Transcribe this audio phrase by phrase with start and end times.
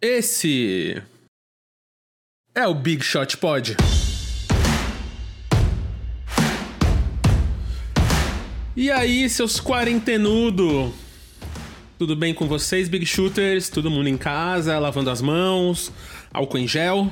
[0.00, 1.02] Esse
[2.54, 3.74] é o Big Shot Pod.
[8.76, 10.92] E aí, seus quarentenudo?
[11.98, 13.70] Tudo bem com vocês, Big Shooters?
[13.70, 15.90] Todo mundo em casa, lavando as mãos,
[16.30, 17.10] álcool em gel?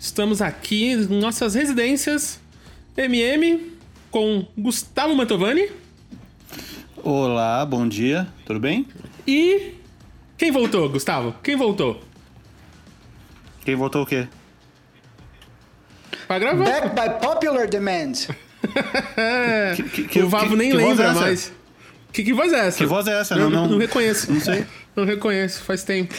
[0.00, 2.40] Estamos aqui em nossas residências
[2.96, 3.72] MM
[4.10, 5.68] com Gustavo Mantovani
[6.96, 8.86] Olá, bom dia, tudo bem?
[9.26, 9.74] e
[10.40, 11.34] quem voltou, Gustavo?
[11.42, 12.02] Quem voltou?
[13.62, 14.26] Quem voltou o quê?
[16.26, 16.64] Pra gravar.
[16.64, 18.12] Back by popular demand.
[19.76, 21.20] Que- que- que- o Vavo nem lembra é essa?
[21.20, 21.52] mais.
[22.12, 22.78] Que, que voz é essa?
[22.78, 23.34] Que voz é essa?
[23.34, 24.32] Eu Não, não- não reconheço.
[24.32, 24.66] não sei.
[24.96, 26.14] Não reconheço, faz tempo.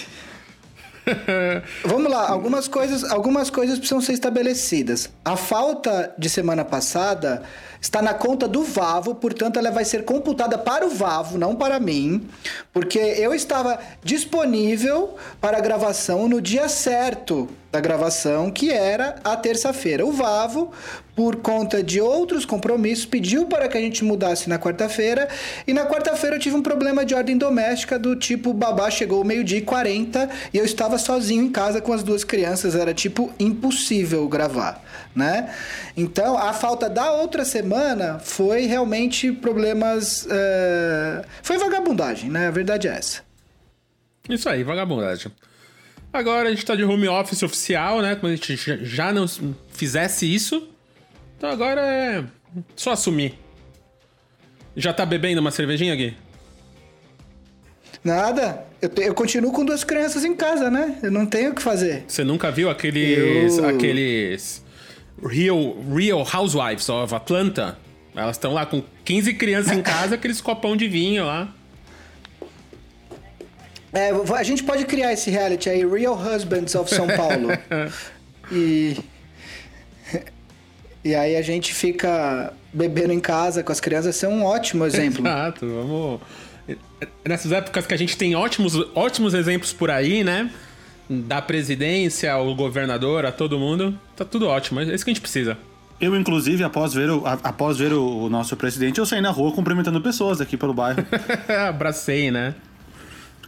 [1.83, 5.09] Vamos lá, algumas coisas, algumas coisas precisam ser estabelecidas.
[5.23, 7.43] A falta de semana passada
[7.79, 11.79] está na conta do Vavo, portanto ela vai ser computada para o Vavo, não para
[11.79, 12.27] mim,
[12.71, 19.35] porque eu estava disponível para a gravação no dia certo da gravação, que era a
[19.37, 20.05] terça-feira.
[20.05, 20.71] O Vavo,
[21.15, 25.29] por conta de outros compromissos, pediu para que a gente mudasse na quarta-feira,
[25.65, 29.59] e na quarta-feira eu tive um problema de ordem doméstica do tipo babá chegou meio-dia
[29.59, 34.27] e 40 e eu estava sozinho em casa com as duas crianças, era tipo impossível
[34.27, 34.83] gravar,
[35.15, 35.53] né?
[35.95, 42.47] Então, a falta da outra semana foi realmente problemas, eh, foi vagabundagem, né?
[42.47, 43.21] A verdade é essa.
[44.29, 45.31] Isso aí, vagabundagem.
[46.13, 48.15] Agora a gente tá de home office oficial, né?
[48.15, 49.25] Como a gente já- não
[49.71, 50.67] fizesse isso.
[51.37, 52.23] Então agora é
[52.75, 53.39] só assumir.
[54.75, 56.15] Já tá bebendo uma cervejinha, Gui?
[58.03, 58.65] Nada.
[58.81, 60.97] Eu, te- eu continuo com duas crianças em casa, né?
[61.03, 62.03] Eu não tenho o que fazer.
[62.07, 63.57] Você nunca viu aqueles.
[63.57, 64.63] Eu- aqueles.
[65.23, 67.77] Real, Real Housewives of Atlanta?
[68.15, 71.53] Elas estão lá com 15 crianças em casa, aqueles copão de vinho lá.
[73.93, 77.49] É, a gente pode criar esse reality aí, Real Husbands of São Paulo.
[78.51, 78.97] e.
[81.03, 84.85] E aí a gente fica bebendo em casa com as crianças, isso é um ótimo
[84.85, 85.25] exemplo.
[85.25, 86.21] Exato, vamos.
[87.27, 90.49] Nessas épocas que a gente tem ótimos, ótimos exemplos por aí, né?
[91.09, 93.99] Da presidência ao governador, a todo mundo.
[94.15, 95.57] Tá tudo ótimo, é isso que a gente precisa.
[95.99, 99.51] Eu, inclusive, após ver o, após ver o, o nosso presidente, eu saí na rua
[99.51, 101.05] cumprimentando pessoas aqui pelo bairro.
[101.67, 102.55] Abracei, né?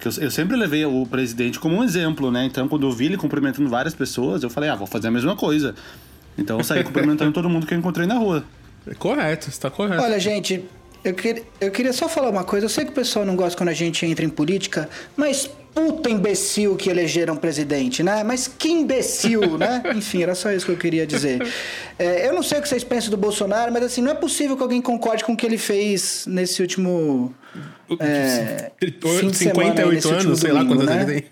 [0.04, 2.46] Porque eu, eu sempre levei o presidente como um exemplo, né?
[2.46, 5.36] Então, quando eu vi ele cumprimentando várias pessoas, eu falei, ah, vou fazer a mesma
[5.36, 5.74] coisa.
[6.38, 8.44] Então, eu saí cumprimentando todo mundo que eu encontrei na rua.
[8.86, 10.02] É correto, está correto.
[10.04, 10.66] Olha, gente,
[11.04, 12.66] eu, queria- eu queria só falar uma coisa.
[12.66, 16.10] Eu sei que o pessoal não gosta quando a gente entra em política, mas puta
[16.10, 18.24] imbecil que elegeram presidente, né?
[18.24, 19.82] Mas que imbecil, né?
[19.96, 21.42] Enfim, era só isso que eu queria dizer.
[21.98, 24.56] É, eu não sei o que vocês pensam do Bolsonaro, mas assim, não é possível
[24.58, 27.34] que alguém concorde com o que ele fez nesse último.
[28.00, 31.04] É, fim de semana aí, 58 nesse último anos, sei lá domingo, quantos né?
[31.04, 31.30] ele tem.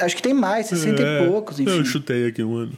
[0.00, 1.70] Acho que tem mais, 60 É, e poucos, enfim.
[1.70, 2.72] Eu chutei aqui um ano.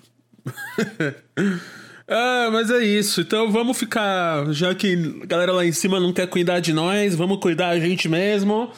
[2.08, 3.20] ah, mas é isso.
[3.20, 4.52] Então vamos ficar.
[4.52, 7.80] Já que a galera lá em cima não quer cuidar de nós, vamos cuidar a
[7.80, 8.70] gente mesmo.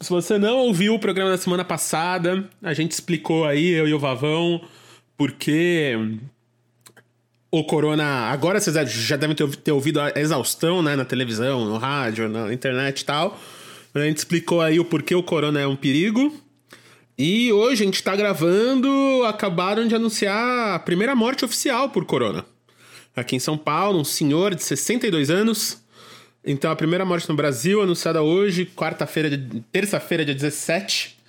[0.00, 3.92] Se você não ouviu o programa da semana passada, a gente explicou aí, eu e
[3.92, 4.62] o Vavão,
[5.16, 5.94] porque
[7.50, 8.04] o Corona.
[8.04, 10.94] Agora vocês já devem ter, ouvido a exaustão, né?
[10.94, 13.38] Na televisão, no rádio, na internet e tal.
[13.94, 16.32] A gente explicou aí o porquê o Corona é um perigo.
[17.18, 18.88] E hoje a gente tá gravando,
[19.26, 22.46] acabaram de anunciar a primeira morte oficial por corona.
[23.14, 25.82] Aqui em São Paulo, um senhor de 62 anos.
[26.42, 29.38] Então a primeira morte no Brasil, anunciada hoje, quarta-feira,
[29.70, 31.19] terça-feira, dia 17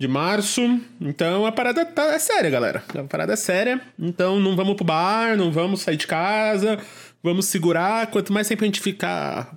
[0.00, 0.80] de março.
[0.98, 2.82] Então a parada tá, é séria, galera.
[2.98, 3.78] A parada é séria.
[3.98, 6.78] Então não vamos pro bar, não vamos sair de casa,
[7.22, 8.06] vamos segurar.
[8.06, 9.54] Quanto mais tempo a gente ficar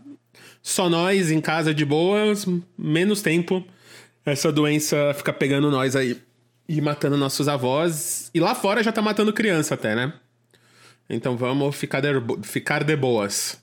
[0.61, 2.45] só nós em casa de boas,
[2.77, 3.65] menos tempo
[4.25, 6.17] essa doença fica pegando nós aí
[6.67, 8.29] e matando nossos avós.
[8.33, 10.11] E lá fora já tá matando criança até, né?
[11.09, 12.09] Então vamos ficar de,
[12.43, 13.61] ficar de boas.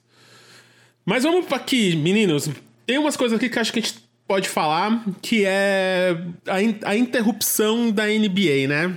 [1.04, 2.48] Mas vamos aqui, meninos.
[2.86, 6.78] Tem umas coisas aqui que acho que a gente pode falar, que é a, in-
[6.84, 8.96] a interrupção da NBA, né?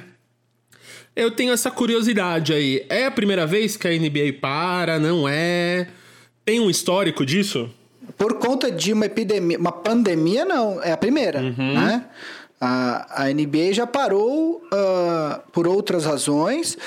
[1.16, 2.86] Eu tenho essa curiosidade aí.
[2.88, 5.00] É a primeira vez que a NBA para?
[5.00, 5.88] Não é?
[6.46, 7.68] Tem um histórico disso?
[8.16, 12.06] Por conta de uma epidemia, uma pandemia, não, é a primeira, né?
[12.62, 16.78] A, a NBA já parou ah, por outras razões,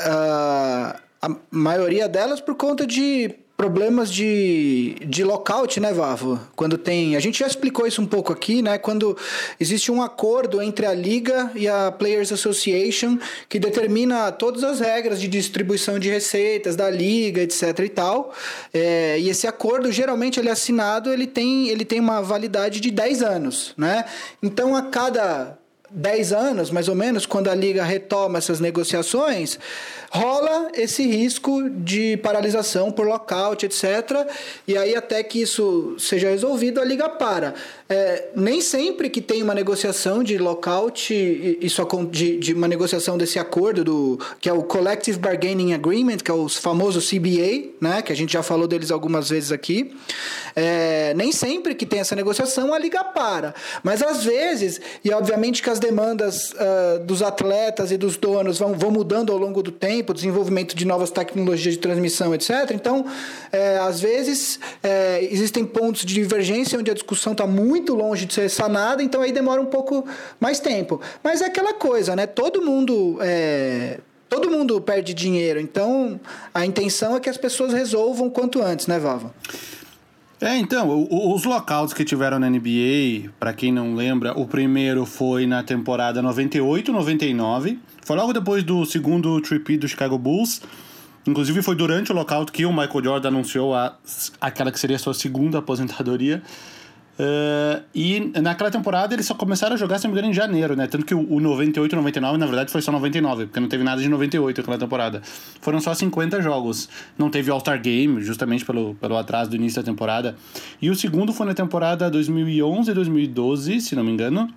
[0.00, 6.40] ah, a maioria delas por conta de problemas de, de lockout, né, Vavo?
[6.54, 7.16] Quando tem.
[7.16, 8.78] A gente já explicou isso um pouco aqui, né?
[8.78, 9.18] Quando
[9.58, 13.18] existe um acordo entre a Liga e a Players Association
[13.48, 18.32] que determina todas as regras de distribuição de receitas da Liga, etc e tal.
[18.72, 22.92] É, e esse acordo, geralmente, ele é assinado, ele tem, ele tem uma validade de
[22.92, 24.04] 10 anos, né?
[24.40, 25.57] Então, a cada
[25.90, 29.58] 10 anos, mais ou menos, quando a Liga retoma essas negociações,
[30.10, 34.28] rola esse risco de paralisação por lockout, etc.
[34.66, 37.54] E aí, até que isso seja resolvido, a Liga para.
[37.90, 41.14] É, nem sempre que tem uma negociação de lockout,
[41.60, 46.30] isso, de, de uma negociação desse acordo, do, que é o Collective Bargaining Agreement, que
[46.30, 49.90] é o famoso CBA, né, que a gente já falou deles algumas vezes aqui,
[50.54, 53.54] é, nem sempre que tem essa negociação a Liga para.
[53.82, 58.74] Mas às vezes, e obviamente que as demandas uh, dos atletas e dos donos vão,
[58.74, 62.72] vão mudando ao longo do tempo, desenvolvimento de novas tecnologias de transmissão, etc.
[62.74, 63.06] Então,
[63.50, 68.34] é, às vezes, é, existem pontos de divergência onde a discussão está muito longe de
[68.34, 70.06] ser sanada, então aí demora um pouco
[70.40, 71.00] mais tempo.
[71.22, 72.26] Mas é aquela coisa, né?
[72.26, 73.18] Todo mundo.
[73.20, 76.20] É, todo mundo perde dinheiro, então
[76.52, 79.32] a intenção é que as pessoas resolvam quanto antes, né, Vava?
[80.40, 85.46] É, então, os lockouts que tiveram na NBA, para quem não lembra, o primeiro foi
[85.46, 90.62] na temporada 98-99, foi logo depois do segundo trip do Chicago Bulls.
[91.26, 93.96] Inclusive foi durante o lockout que o Michael Jordan anunciou a,
[94.40, 96.40] aquela que seria a sua segunda aposentadoria.
[97.18, 100.76] Uh, e naquela temporada eles só começaram a jogar, se não me engano, em janeiro,
[100.76, 100.86] né?
[100.86, 104.00] Tanto que o, o 98 99, na verdade, foi só 99, porque não teve nada
[104.00, 105.20] de 98 naquela temporada.
[105.60, 106.88] Foram só 50 jogos.
[107.18, 110.36] Não teve All-Star Game, justamente pelo, pelo atraso do início da temporada.
[110.80, 114.48] E o segundo foi na temporada 2011 e 2012, se não me engano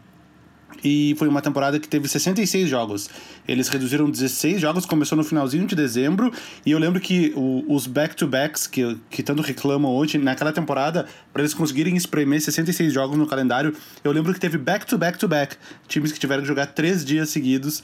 [0.83, 3.09] e foi uma temporada que teve 66 jogos.
[3.47, 6.31] Eles reduziram 16 jogos, começou no finalzinho de dezembro,
[6.65, 11.41] e eu lembro que o, os back-to-backs que, que tanto reclamam hoje, naquela temporada, para
[11.41, 15.55] eles conseguirem espremer 66 jogos no calendário, eu lembro que teve back-to-back-to-back,
[15.87, 17.83] times que tiveram que jogar três dias seguidos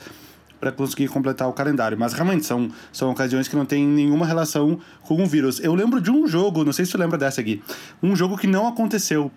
[0.60, 1.98] para conseguir completar o calendário.
[1.98, 5.60] Mas realmente são, são ocasiões que não tem nenhuma relação com o vírus.
[5.60, 7.62] Eu lembro de um jogo, não sei se você lembra dessa aqui,
[8.02, 9.32] um jogo que não aconteceu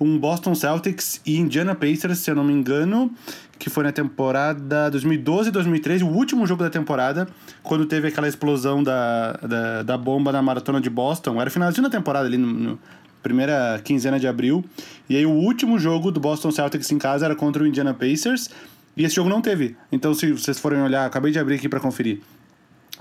[0.00, 3.12] um Boston Celtics e Indiana Pacers, se eu não me engano,
[3.58, 7.28] que foi na temporada 2012 2013, o último jogo da temporada,
[7.62, 11.40] quando teve aquela explosão da, da, da bomba na maratona de Boston.
[11.40, 12.78] Era finalzinho da temporada ali, no, no,
[13.22, 14.64] primeira quinzena de abril.
[15.08, 18.50] E aí o último jogo do Boston Celtics em casa era contra o Indiana Pacers.
[18.96, 19.76] E esse jogo não teve.
[19.90, 22.20] Então, se vocês forem olhar, acabei de abrir aqui para conferir.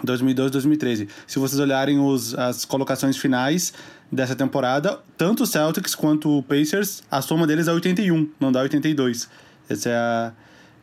[0.04, 1.08] 2012 2013.
[1.28, 3.74] Se vocês olharem os, as colocações finais
[4.12, 8.62] dessa temporada, tanto o Celtics quanto o Pacers, a soma deles é 81, não dá
[8.62, 9.30] 82.
[9.70, 10.32] Essa é a,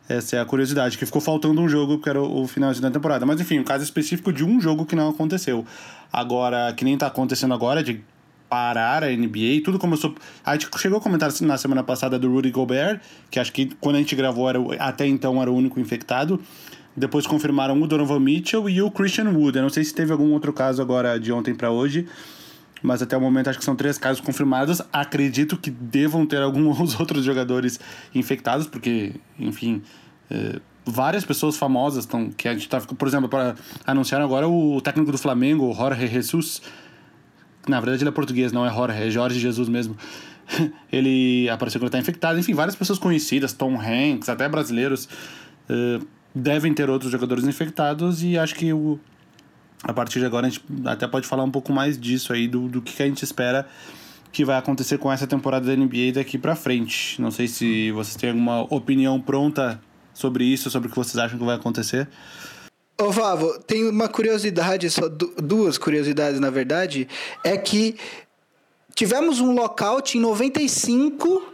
[0.09, 2.91] essa é a curiosidade, que ficou faltando um jogo, que era o, o finalzinho da
[2.91, 3.25] temporada.
[3.25, 5.65] Mas enfim, um caso específico de um jogo que não aconteceu.
[6.11, 8.03] Agora, que nem tá acontecendo agora, de
[8.49, 10.13] parar a NBA, tudo começou.
[10.43, 13.95] A gente chegou a comentar na semana passada do Rudy Gobert, que acho que quando
[13.95, 16.37] a gente gravou era, até então era o único infectado.
[16.93, 19.57] Depois confirmaram o Donovan Mitchell e o Christian Wood.
[19.57, 22.05] Eu não sei se teve algum outro caso agora de ontem para hoje,
[22.81, 24.81] mas até o momento acho que são três casos confirmados.
[24.91, 27.79] Acredito que devam ter alguns outros jogadores
[28.13, 29.81] infectados, porque, enfim,
[30.29, 32.29] é, várias pessoas famosas estão.
[32.29, 33.55] Que a gente tá, por exemplo, para
[33.85, 36.61] anunciar agora o técnico do Flamengo, Jorge Jesus.
[37.67, 39.95] Na verdade, ele é português, não é Jorge, é Jorge Jesus mesmo.
[40.91, 42.39] ele apareceu que ele está infectado.
[42.39, 45.07] Enfim, várias pessoas conhecidas, Tom Hanks, até brasileiros.
[45.69, 48.99] Uh, devem ter outros jogadores infectados e acho que o,
[49.83, 52.67] a partir de agora a gente até pode falar um pouco mais disso aí, do,
[52.67, 53.67] do que a gente espera
[54.31, 57.21] que vai acontecer com essa temporada da NBA daqui para frente.
[57.21, 59.81] Não sei se vocês têm alguma opinião pronta
[60.13, 62.07] sobre isso, sobre o que vocês acham que vai acontecer.
[62.99, 67.07] Ô Vavo, tem uma curiosidade, só duas curiosidades na verdade,
[67.43, 67.97] é que
[68.93, 71.51] tivemos um lockout em 95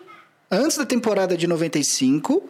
[0.52, 2.44] antes da temporada de 95,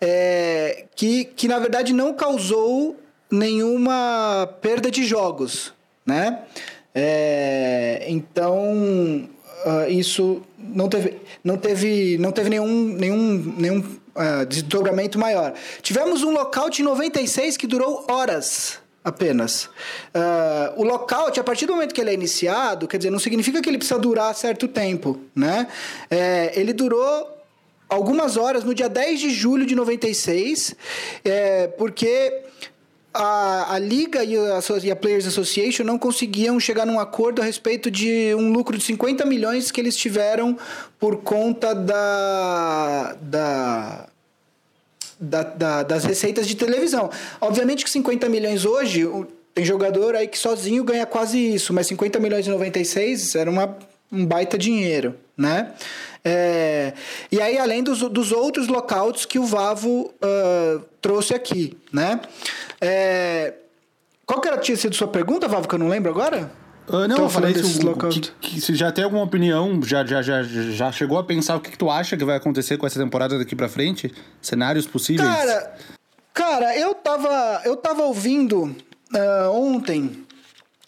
[0.00, 2.96] é, que, que na verdade não causou
[3.32, 5.72] nenhuma perda de jogos,
[6.04, 6.42] né?
[6.94, 9.26] É, então
[9.64, 15.54] uh, isso não teve, não teve, não teve nenhum, nenhum, nenhum uh, desdobramento maior.
[15.80, 19.64] Tivemos um lockout em 96 que durou horas apenas.
[19.64, 23.62] Uh, o lockout, a partir do momento que ele é iniciado, quer dizer, não significa
[23.62, 25.66] que ele precisa durar certo tempo, né?
[26.10, 27.28] É, ele durou
[27.88, 30.76] algumas horas no dia 10 de julho de 96,
[31.24, 32.42] é, porque
[33.12, 37.44] a, a Liga e a, e a, Players Association não conseguiam chegar num acordo a
[37.44, 40.58] respeito de um lucro de 50 milhões que eles tiveram
[40.98, 44.06] por conta da, da
[45.20, 47.08] da, da, das receitas de televisão.
[47.40, 49.08] Obviamente que 50 milhões hoje
[49.54, 53.76] tem jogador aí que sozinho ganha quase isso, mas 50 milhões e 96 era uma,
[54.10, 55.72] um baita dinheiro, né?
[56.24, 56.92] É,
[57.32, 62.20] e aí, além dos, dos outros lockouts que o Vavo uh, trouxe aqui, né?
[62.82, 63.54] É,
[64.26, 66.50] qual que era, tinha sido sua pergunta, Vavo, que eu não lembro agora?
[66.88, 67.78] Uh, não, eu falei se,
[68.10, 71.60] que, que, se já tem alguma opinião, já, já, já, já chegou a pensar o
[71.60, 74.12] que, que tu acha que vai acontecer com essa temporada daqui pra frente?
[74.40, 75.28] Cenários possíveis?
[75.28, 75.76] Cara,
[76.34, 80.26] cara eu, tava, eu tava ouvindo uh, ontem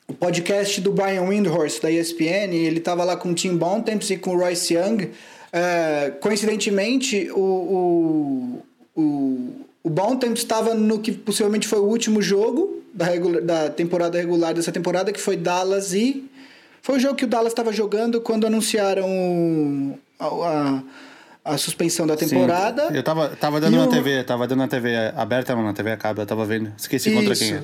[0.09, 4.17] o podcast do Brian Windhorst, da ESPN, ele tava lá com o Tim Bontemps e
[4.17, 5.05] com o Royce Young.
[5.05, 7.41] Uh, coincidentemente, o,
[8.97, 13.69] o, o, o Bontemps estava no que possivelmente foi o último jogo da, regular, da
[13.69, 16.29] temporada regular dessa temporada, que foi Dallas e.
[16.81, 20.83] Foi o jogo que o Dallas estava jogando quando anunciaram a, a,
[21.53, 22.89] a suspensão da temporada.
[22.89, 23.89] Sim, eu tava, tava dando e na o...
[23.89, 26.73] TV, tava dando na TV aberta, não, na TV acaba, eu tava vendo.
[26.79, 27.19] Esqueci Isso.
[27.19, 27.63] contra quem é.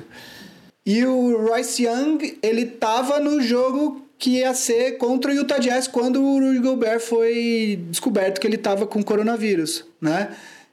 [0.85, 5.87] E o Royce Young, ele tava no jogo que ia ser contra o Utah Jazz
[5.87, 10.29] quando o Rudy Gobert foi descoberto que ele tava com coronavírus, né?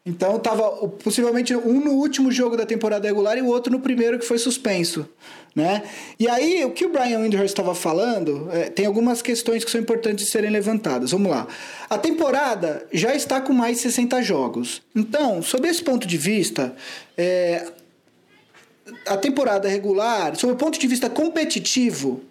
[0.08, 4.18] Então tava possivelmente um no último jogo da temporada regular e o outro no primeiro
[4.18, 5.06] que foi suspenso,
[5.54, 5.82] né?
[6.18, 9.78] E aí o que o Brian Windhorst estava falando é, tem algumas questões que são
[9.78, 11.10] importantes de serem levantadas.
[11.10, 11.46] Vamos lá.
[11.90, 14.80] A temporada já está com mais de 60 jogos.
[14.96, 16.74] Então, sob esse ponto de vista,
[17.16, 17.66] é,
[19.06, 22.22] a temporada regular, sob o ponto de vista competitivo,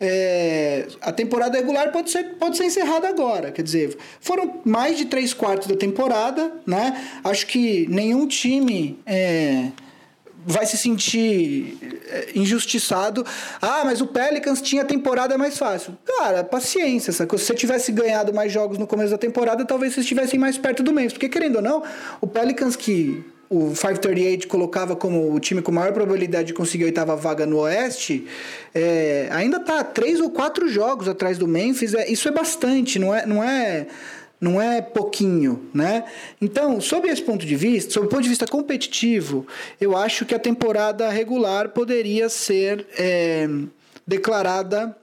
[0.00, 3.52] é, a temporada regular pode ser, pode ser encerrada agora.
[3.52, 7.00] Quer dizer, foram mais de três quartos da temporada, né?
[7.22, 9.68] Acho que nenhum time é,
[10.44, 13.24] vai se sentir é, injustiçado.
[13.60, 15.96] Ah, mas o Pelicans tinha temporada mais fácil.
[16.04, 17.12] Cara, paciência.
[17.12, 20.82] Se você tivesse ganhado mais jogos no começo da temporada, talvez vocês estivessem mais perto
[20.82, 21.12] do mês.
[21.12, 21.82] Porque, querendo ou não,
[22.20, 26.86] o Pelicans que o 538 colocava como o time com maior probabilidade de conseguir a
[26.86, 28.26] oitava vaga no Oeste,
[28.74, 31.92] é, ainda está três ou quatro jogos atrás do Memphis.
[31.92, 33.86] É, isso é bastante, não é, não é,
[34.40, 36.04] não é pouquinho, né?
[36.40, 39.46] Então, sob esse ponto de vista, sob o ponto de vista competitivo,
[39.78, 43.46] eu acho que a temporada regular poderia ser é,
[44.06, 44.96] declarada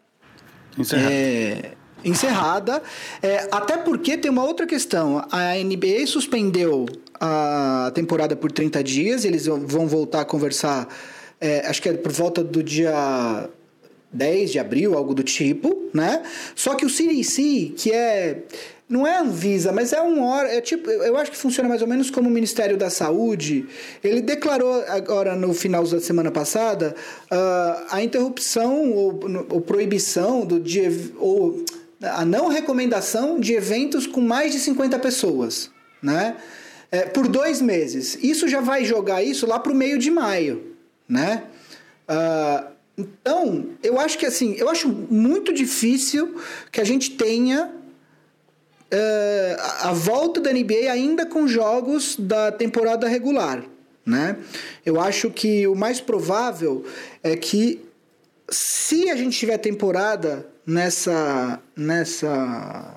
[0.76, 1.14] encerrada.
[1.14, 1.72] É,
[2.04, 2.84] encerrada
[3.22, 5.24] é, até porque tem uma outra questão.
[5.32, 6.88] A NBA suspendeu
[7.20, 10.88] a temporada por 30 dias, eles vão voltar a conversar,
[11.40, 13.50] é, acho que é por volta do dia
[14.12, 16.24] 10 de abril, algo do tipo, né?
[16.56, 18.44] Só que o CDC, que é
[18.90, 21.88] não é Anvisa, mas é um órgão, é tipo, eu acho que funciona mais ou
[21.88, 23.68] menos como o Ministério da Saúde.
[24.04, 26.96] Ele declarou agora no final da semana passada
[27.32, 29.20] uh, a interrupção ou,
[29.52, 31.64] ou proibição do dia ou
[32.02, 35.70] a não recomendação de eventos com mais de 50 pessoas,
[36.02, 36.38] né?
[36.92, 38.18] É, por dois meses.
[38.22, 40.76] Isso já vai jogar isso lá para o meio de maio,
[41.08, 41.44] né?
[42.10, 46.36] Uh, então, eu acho que assim, eu acho muito difícil
[46.72, 47.72] que a gente tenha
[48.92, 53.64] uh, a volta da NBA ainda com jogos da temporada regular,
[54.06, 54.38] né?
[54.86, 56.84] Eu acho que o mais provável
[57.24, 57.80] é que
[58.50, 62.96] se a gente tiver temporada nessa nessa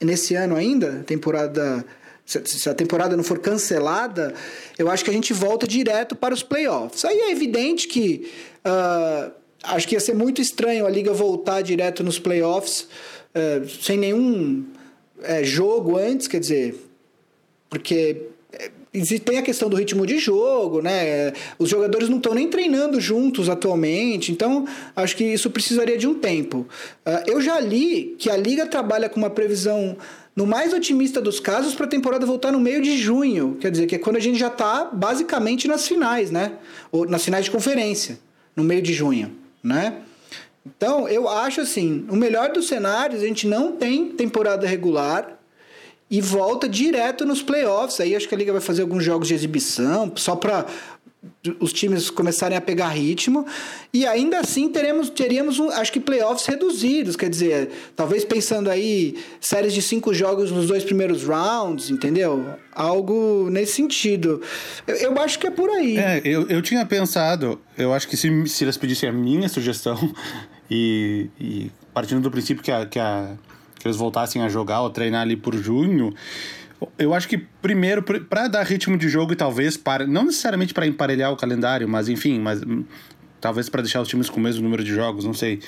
[0.00, 1.84] nesse ano ainda, temporada
[2.28, 4.34] se a temporada não for cancelada,
[4.78, 7.04] eu acho que a gente volta direto para os playoffs.
[7.06, 8.30] Aí é evidente que
[8.66, 9.32] uh,
[9.62, 12.82] acho que ia ser muito estranho a liga voltar direto nos playoffs
[13.34, 14.62] uh, sem nenhum
[15.18, 16.74] uh, jogo antes, quer dizer,
[17.70, 18.70] porque eh,
[19.24, 21.32] tem a questão do ritmo de jogo, né?
[21.58, 26.14] Os jogadores não estão nem treinando juntos atualmente, então acho que isso precisaria de um
[26.14, 26.66] tempo.
[27.06, 29.96] Uh, eu já li que a liga trabalha com uma previsão
[30.38, 33.56] no mais otimista dos casos, para a temporada voltar no meio de junho.
[33.60, 36.52] Quer dizer, que é quando a gente já está basicamente nas finais, né?
[36.92, 38.20] Ou nas finais de conferência,
[38.54, 39.96] no meio de junho, né?
[40.64, 45.40] Então, eu acho assim, o melhor dos cenários, a gente não tem temporada regular
[46.08, 47.98] e volta direto nos playoffs.
[47.98, 50.66] Aí acho que a liga vai fazer alguns jogos de exibição, só para
[51.60, 53.46] os times começarem a pegar ritmo.
[53.92, 57.16] E ainda assim teremos teríamos acho que playoffs reduzidos.
[57.16, 62.54] Quer dizer talvez pensando aí séries de cinco jogos nos dois primeiros rounds entendeu?
[62.72, 64.40] Algo nesse sentido.
[64.86, 65.98] Eu, eu acho que é por aí.
[65.98, 69.96] É eu, eu tinha pensado eu acho que se, se eles pedissem a minha sugestão
[70.70, 73.36] e, e partindo do princípio que, a, que, a,
[73.78, 76.12] que eles voltassem a jogar ou treinar ali por junho
[76.98, 80.86] eu acho que primeiro para dar ritmo de jogo e talvez para não necessariamente para
[80.86, 82.84] emparelhar o calendário, mas enfim, mas hum,
[83.40, 85.60] talvez para deixar os times com o mesmo número de jogos, não sei.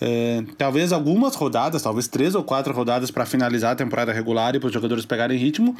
[0.00, 4.60] É, talvez algumas rodadas, talvez três ou quatro rodadas para finalizar a temporada regular e
[4.60, 5.76] para os jogadores pegarem ritmo.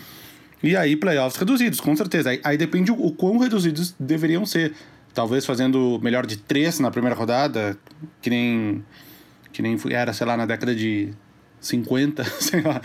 [0.62, 2.30] E aí playoffs reduzidos, com certeza.
[2.30, 4.74] Aí, aí depende o, quão reduzidos deveriam ser.
[5.12, 7.76] talvez fazendo melhor de três na primeira rodada,
[8.20, 8.84] que nem,
[9.52, 11.12] que nem era, sei lá, na década de
[11.62, 12.82] 50, sei lá,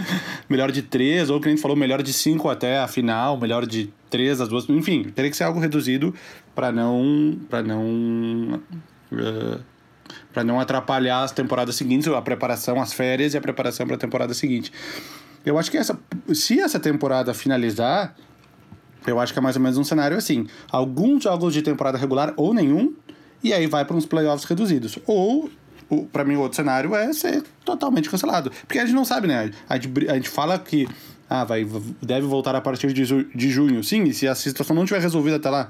[0.48, 3.91] melhor de três, ou que nem falou, melhor de cinco até a final, melhor de
[4.10, 6.13] três as duas, enfim, teria que ser algo reduzido
[6.55, 8.62] para não para não
[9.12, 9.60] uh,
[10.31, 14.00] para não atrapalhar as temporadas seguintes, a preparação, as férias e a preparação para a
[14.00, 14.72] temporada seguinte.
[15.43, 16.00] Eu acho que essa
[16.34, 18.15] se essa temporada finalizar,
[19.07, 22.34] eu acho que é mais ou menos um cenário assim, alguns jogos de temporada regular
[22.38, 22.93] ou nenhum,
[23.43, 25.50] e aí vai para uns playoffs reduzidos, ou
[26.12, 28.51] para mim o outro cenário é ser totalmente cancelado.
[28.65, 29.51] Porque a gente não sabe, né?
[29.67, 30.88] A gente, a gente fala que
[31.29, 31.67] ah, vai,
[32.01, 33.84] deve voltar a partir de, de junho.
[33.84, 35.70] Sim, e se a situação não tiver resolvida até lá,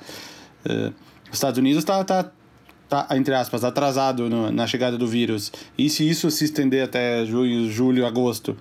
[0.66, 0.94] uh,
[1.32, 2.32] Estados Unidos está, tá,
[2.88, 5.52] tá, entre aspas, atrasado no, na chegada do vírus.
[5.78, 8.56] E se isso se estender até junho, julho, agosto,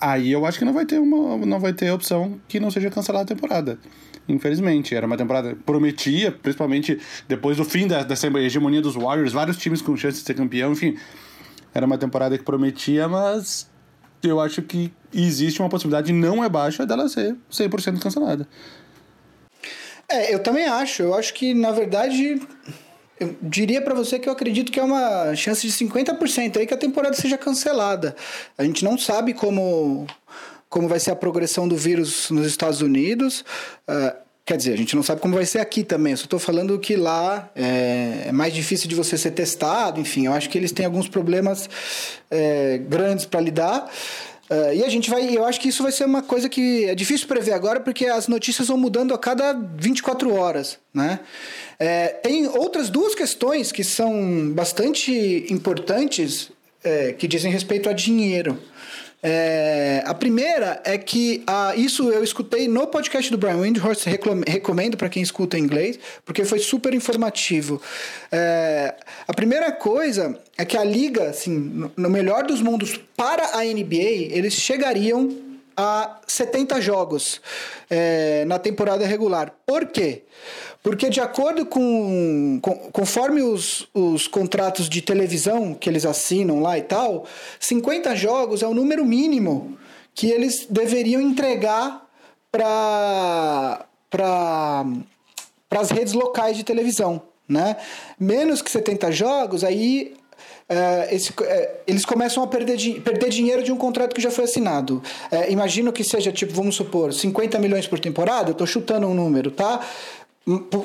[0.00, 2.90] aí eu acho que não vai ter uma, não vai ter opção que não seja
[2.90, 3.78] cancelar a temporada.
[4.28, 9.56] Infelizmente, era uma temporada prometia, principalmente depois do fim da, dessa hegemonia dos Warriors, vários
[9.56, 10.96] times com chance de ser campeão, enfim.
[11.72, 13.70] Era uma temporada que prometia, mas
[14.22, 18.48] eu acho que existe uma possibilidade, não é baixa, dela ser 100% cancelada.
[20.08, 21.02] É, eu também acho.
[21.02, 22.40] Eu acho que, na verdade,
[23.18, 26.74] eu diria para você que eu acredito que é uma chance de 50% aí que
[26.74, 28.14] a temporada seja cancelada.
[28.56, 30.06] A gente não sabe como
[30.76, 33.40] como vai ser a progressão do vírus nos Estados Unidos.
[33.88, 36.12] Uh, Quer dizer, a gente não sabe como vai ser aqui também.
[36.12, 39.98] Eu só estou falando que lá é, é, mais difícil de você ser testado.
[39.98, 41.68] Enfim, eu acho que eles têm alguns problemas
[42.30, 43.90] é, grandes para lidar.
[44.48, 45.36] Uh, e a gente vai.
[45.36, 48.28] Eu acho que isso vai ser uma coisa que é difícil prever agora, porque as
[48.28, 50.78] notícias vão mudando a cada 24 horas.
[50.94, 51.18] Né?
[51.76, 56.52] É, tem outras duas questões que são bastante importantes
[56.84, 58.62] é, que dizem respeito a dinheiro.
[59.28, 64.06] É, a primeira é que ah, isso eu escutei no podcast do Brian Windhorst,
[64.46, 67.82] recomendo para quem escuta em inglês, porque foi super informativo.
[68.30, 68.94] É,
[69.26, 74.30] a primeira coisa é que a liga, assim, no melhor dos mundos, para a NBA,
[74.30, 75.45] eles chegariam
[75.76, 77.40] a 70 jogos
[77.90, 79.52] é, na temporada regular.
[79.66, 80.22] Por quê?
[80.82, 82.60] Porque, de acordo com.
[82.62, 87.26] com conforme os, os contratos de televisão que eles assinam lá e tal,
[87.58, 89.76] 50 jogos é o número mínimo
[90.14, 92.06] que eles deveriam entregar
[92.50, 93.84] para
[95.70, 97.20] as redes locais de televisão.
[97.48, 97.76] Né?
[98.18, 100.14] Menos que 70 jogos, aí
[100.68, 104.44] é, esse, é, eles começam a perder, perder dinheiro de um contrato que já foi
[104.44, 105.02] assinado.
[105.30, 109.50] É, imagino que seja, tipo, vamos supor, 50 milhões por temporada, estou chutando um número,
[109.50, 109.80] tá?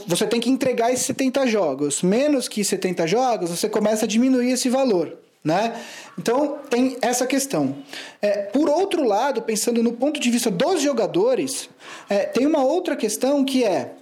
[0.08, 2.02] você tem que entregar esses 70 jogos.
[2.02, 5.17] Menos que 70 jogos, você começa a diminuir esse valor.
[5.44, 5.74] Né?
[6.17, 7.76] Então tem essa questão.
[8.22, 11.70] É, por outro lado, pensando no ponto de vista dos jogadores,
[12.10, 13.94] é, tem uma outra questão que é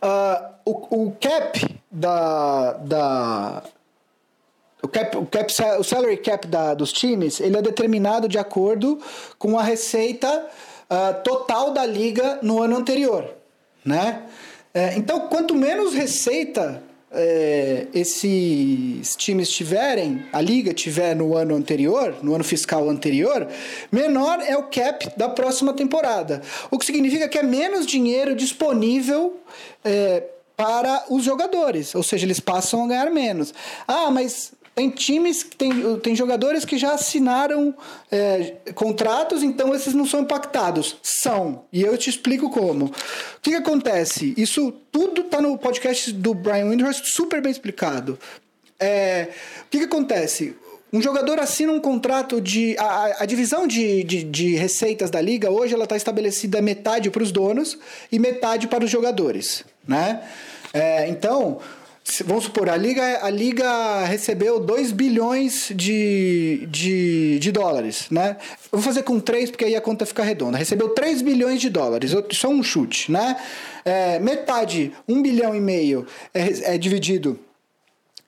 [0.00, 3.62] uh, o, o, cap da, da
[4.82, 8.98] o cap, o cap o salary cap da, dos times ele é determinado de acordo
[9.38, 10.46] com a receita
[10.90, 13.38] uh, total da liga no ano anterior
[13.88, 14.22] né?
[14.74, 22.16] É, então, quanto menos receita é, esses times tiverem, a liga tiver no ano anterior,
[22.22, 23.48] no ano fiscal anterior,
[23.90, 26.42] menor é o cap da próxima temporada.
[26.70, 29.40] O que significa que é menos dinheiro disponível
[29.82, 30.22] é,
[30.54, 33.54] para os jogadores, ou seja, eles passam a ganhar menos.
[33.86, 37.74] Ah, mas tem times, tem, tem jogadores que já assinaram
[38.12, 40.98] é, contratos, então esses não são impactados.
[41.02, 41.64] São.
[41.72, 42.84] E eu te explico como.
[42.84, 42.92] O
[43.42, 44.34] que, que acontece?
[44.36, 48.16] Isso tudo está no podcast do Brian Windhorst, super bem explicado.
[48.78, 49.30] É,
[49.62, 50.56] o que, que acontece?
[50.92, 52.76] Um jogador assina um contrato de.
[52.78, 57.24] A, a divisão de, de, de, receitas da liga hoje ela está estabelecida metade para
[57.24, 57.76] os donos
[58.12, 59.64] e metade para os jogadores.
[59.84, 60.22] Né?
[60.72, 61.58] É, então,
[62.24, 68.36] Vamos supor, a Liga, a Liga recebeu 2 bilhões de, de, de dólares, né?
[68.72, 70.56] Eu vou fazer com 3 porque aí a conta fica redonda.
[70.56, 73.36] Recebeu 3 bilhões de dólares, só um chute, né?
[73.84, 77.38] É, metade, 1 um bilhão e meio, é, é dividido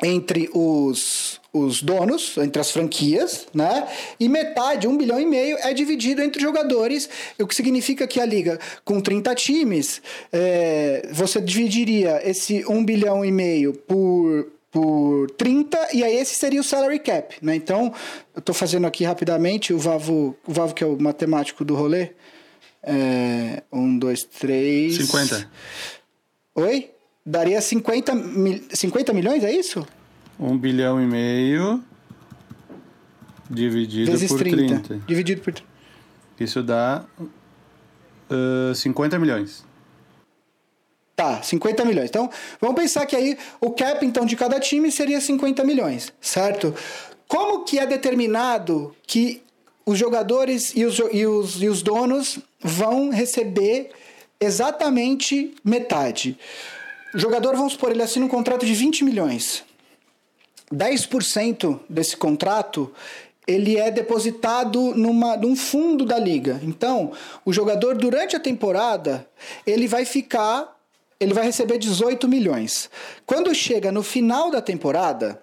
[0.03, 3.87] entre os, os donos, entre as franquias, né?
[4.19, 7.09] E metade, um bilhão e meio, é dividido entre jogadores,
[7.39, 10.01] o que significa que a liga, com 30 times,
[10.33, 16.61] é, você dividiria esse um bilhão e meio por, por 30, e aí esse seria
[16.61, 17.55] o salary cap, né?
[17.55, 17.93] Então,
[18.35, 22.11] eu estou fazendo aqui rapidamente, o Vavo, o Vavo que é o matemático do rolê,
[22.83, 24.97] é, um, dois, três...
[24.97, 25.51] 50.
[26.55, 26.91] Oi?
[27.25, 29.87] Daria 50, mil, 50 milhões, é isso?
[30.39, 31.83] Um bilhão e meio
[33.49, 34.81] dividido Vezes por 30.
[34.81, 35.07] 30.
[35.07, 35.69] Dividido por 30.
[36.39, 39.65] Isso dá uh, 50 milhões.
[41.15, 42.09] Tá, 50 milhões.
[42.09, 46.75] Então, vamos pensar que aí o cap então de cada time seria 50 milhões, certo?
[47.29, 49.43] Como que é determinado que
[49.85, 53.91] os jogadores e os, e os, e os donos vão receber
[54.41, 56.39] exatamente metade?
[57.15, 59.65] O jogador, vamos supor, ele assina um contrato de 20 milhões.
[60.73, 62.93] 10% desse contrato
[63.47, 66.61] ele é depositado numa, num fundo da liga.
[66.63, 67.13] Então,
[67.45, 69.27] o jogador durante a temporada,
[69.67, 70.77] ele vai ficar,
[71.19, 72.89] ele vai receber 18 milhões.
[73.27, 75.41] Quando chega no final da temporada,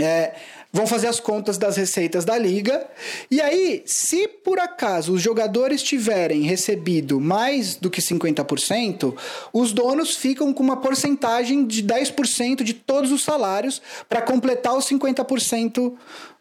[0.00, 0.34] é,
[0.74, 2.84] vão fazer as contas das receitas da liga.
[3.30, 9.14] E aí, se por acaso os jogadores tiverem recebido mais do que 50%,
[9.52, 14.84] os donos ficam com uma porcentagem de 10% de todos os salários para completar os
[14.86, 15.92] 50%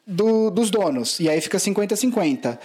[0.06, 1.20] do, dos donos.
[1.20, 2.58] E aí fica 50-50.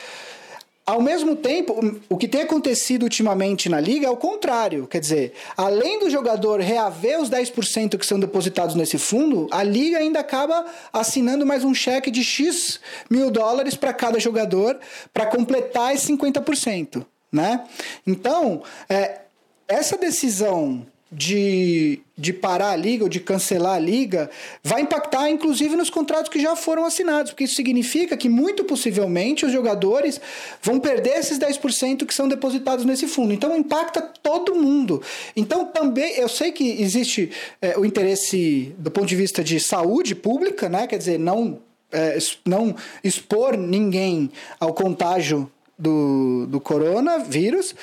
[0.88, 4.86] Ao mesmo tempo, o que tem acontecido ultimamente na liga é o contrário.
[4.86, 9.98] Quer dizer, além do jogador reaver os 10% que são depositados nesse fundo, a liga
[9.98, 14.78] ainda acaba assinando mais um cheque de X mil dólares para cada jogador
[15.12, 17.04] para completar esse 50%.
[17.30, 17.64] Né?
[18.06, 19.20] Então, é,
[19.68, 24.30] essa decisão de, de parar a liga ou de cancelar a liga
[24.62, 29.46] vai impactar inclusive nos contratos que já foram assinados, porque isso significa que muito possivelmente
[29.46, 30.20] os jogadores
[30.62, 33.32] vão perder esses 10% que são depositados nesse fundo.
[33.32, 35.02] Então impacta todo mundo.
[35.34, 37.30] Então também eu sei que existe
[37.62, 40.86] é, o interesse do ponto de vista de saúde pública, né?
[40.86, 41.58] quer dizer, não,
[41.90, 47.74] é, não expor ninguém ao contágio do, do coronavírus,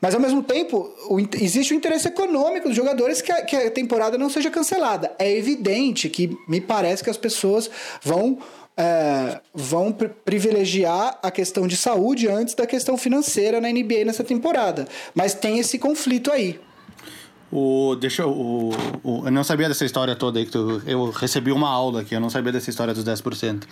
[0.00, 3.70] mas ao mesmo tempo o, existe o interesse econômico dos jogadores que a, que a
[3.70, 5.12] temporada não seja cancelada.
[5.18, 7.70] É evidente que me parece que as pessoas
[8.02, 8.38] vão
[8.76, 14.88] é, vão privilegiar a questão de saúde antes da questão financeira na NBA nessa temporada.
[15.14, 16.58] Mas tem esse conflito aí.
[17.52, 18.70] O, deixa o,
[19.04, 22.12] o, eu não sabia dessa história toda aí que tu, eu recebi uma aula aqui,
[22.12, 23.62] eu não sabia dessa história dos 10%.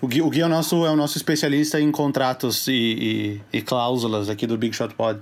[0.00, 3.58] O Gui, o Gui é, o nosso, é o nosso especialista em contratos e, e,
[3.58, 5.20] e cláusulas aqui do Big Shot Pod.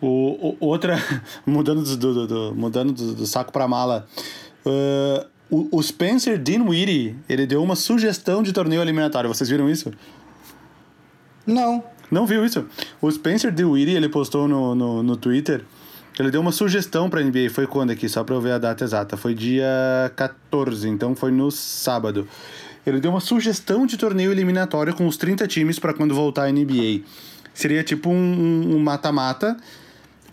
[0.00, 0.98] O, o outra,
[1.46, 4.06] mudando do, do, do mudando do, do saco para mala,
[4.66, 9.28] uh, o, o, Spencer Dinwiddie, ele deu uma sugestão de torneio eliminatório.
[9.28, 9.92] Vocês viram isso?
[11.46, 11.84] Não.
[12.10, 12.66] Não viu isso?
[13.00, 15.64] O Spencer Dinwiddie, ele postou no, no, no Twitter,
[16.18, 17.50] ele deu uma sugestão pra NBA.
[17.50, 18.08] Foi quando aqui?
[18.08, 19.16] Só pra eu ver a data exata.
[19.16, 19.66] Foi dia
[20.16, 22.26] 14, então foi no sábado
[22.86, 26.52] ele deu uma sugestão de torneio eliminatório com os 30 times para quando voltar a
[26.52, 27.02] NBA.
[27.54, 29.56] Seria tipo um mata-mata.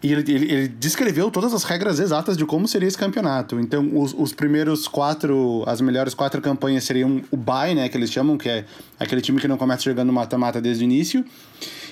[0.01, 3.59] E ele, ele, ele, descreveu todas as regras exatas de como seria esse campeonato.
[3.59, 8.09] Então, os, os primeiros quatro, as melhores quatro campanhas seriam o bye, né, que eles
[8.09, 8.63] chamam, que é
[8.97, 11.25] aquele time que não começa jogando mata-mata desde o início.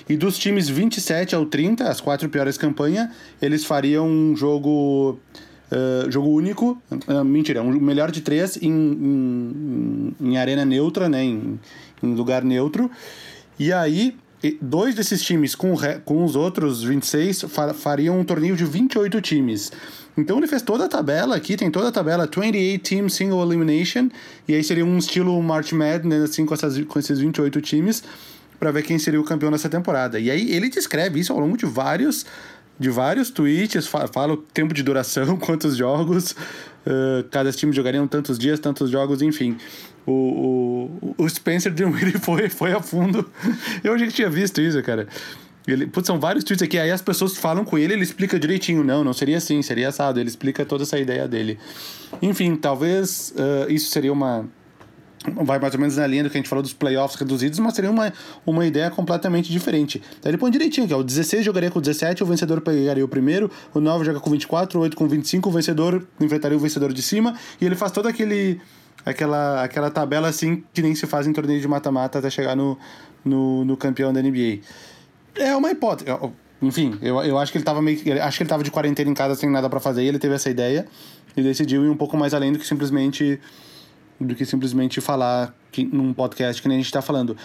[0.08, 3.10] E dos times 27 ao 30, as quatro piores campanhas,
[3.42, 5.20] eles fariam um jogo
[5.70, 11.22] Uh, jogo único, uh, mentira, um melhor de três em, em, em arena neutra, né,
[11.22, 11.60] em,
[12.02, 12.90] em, lugar neutro.
[13.58, 14.16] E aí,
[14.62, 15.74] dois desses times com,
[16.06, 19.70] com os outros 26 fariam um torneio de 28 times.
[20.16, 24.08] Então ele fez toda a tabela aqui, tem toda a tabela 28 Team Single Elimination,
[24.48, 28.02] e aí seria um estilo March Madness, assim, com, essas, com esses 28 times,
[28.58, 30.18] para ver quem seria o campeão dessa temporada.
[30.18, 32.26] E aí ele descreve isso ao longo de vários
[32.78, 38.38] de vários tweets, fala o tempo de duração, quantos jogos, uh, cada time jogariam tantos
[38.38, 39.56] dias, tantos jogos, enfim.
[40.06, 43.28] O, o, o Spencer Dinwiddie foi, foi a fundo.
[43.82, 45.06] Eu já tinha visto isso, cara.
[45.66, 48.82] Ele, putz, são vários tweets aqui, aí as pessoas falam com ele, ele explica direitinho.
[48.82, 50.18] Não, não seria assim, seria assado.
[50.18, 51.58] Ele explica toda essa ideia dele.
[52.22, 54.48] Enfim, talvez uh, isso seria uma,
[55.42, 57.74] vai mais ou menos na linha do que a gente falou dos playoffs reduzidos, mas
[57.74, 58.12] seria uma,
[58.46, 60.00] uma ideia completamente diferente.
[60.22, 63.08] Daí ele põe direitinho ó, o 16 jogaria com o 17, o vencedor pegaria o
[63.08, 66.92] primeiro, o 9 joga com 24, o 8 com 25, o vencedor enfrentaria o vencedor
[66.92, 68.60] de cima, e ele faz toda aquele
[69.04, 72.78] aquela, aquela tabela assim que nem se faz em torneio de mata-mata até chegar no,
[73.24, 74.60] no, no, campeão da NBA.
[75.34, 76.10] É uma hipótese.
[76.60, 77.98] Enfim, eu, eu acho que ele tava meio.
[78.22, 80.34] Acho que ele tava de quarentena em casa sem nada para fazer, e ele teve
[80.34, 80.86] essa ideia
[81.36, 83.40] e decidiu ir um pouco mais além do que simplesmente
[84.20, 87.36] do que simplesmente falar que, num podcast que nem a gente tá falando.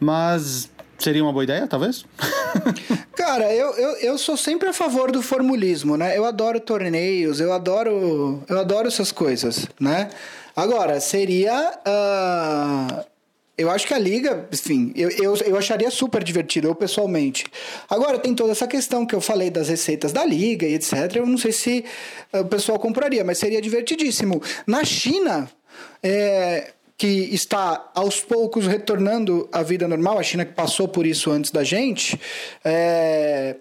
[0.00, 2.04] Mas seria uma boa ideia, talvez?
[3.16, 6.16] Cara, eu, eu, eu sou sempre a favor do formulismo, né?
[6.16, 10.10] Eu adoro torneios, eu adoro, eu adoro essas coisas, né?
[10.54, 11.78] Agora, seria.
[11.86, 13.04] Uh,
[13.56, 17.44] eu acho que a liga, enfim, eu, eu, eu acharia super divertido, eu pessoalmente.
[17.90, 21.16] Agora, tem toda essa questão que eu falei das receitas da liga e etc.
[21.16, 21.84] Eu não sei se
[22.32, 24.40] o pessoal compraria, mas seria divertidíssimo.
[24.64, 25.50] Na China,
[26.02, 31.30] é, que está aos poucos retornando à vida normal, a China que passou por isso
[31.30, 32.20] antes da gente,
[32.64, 33.56] é,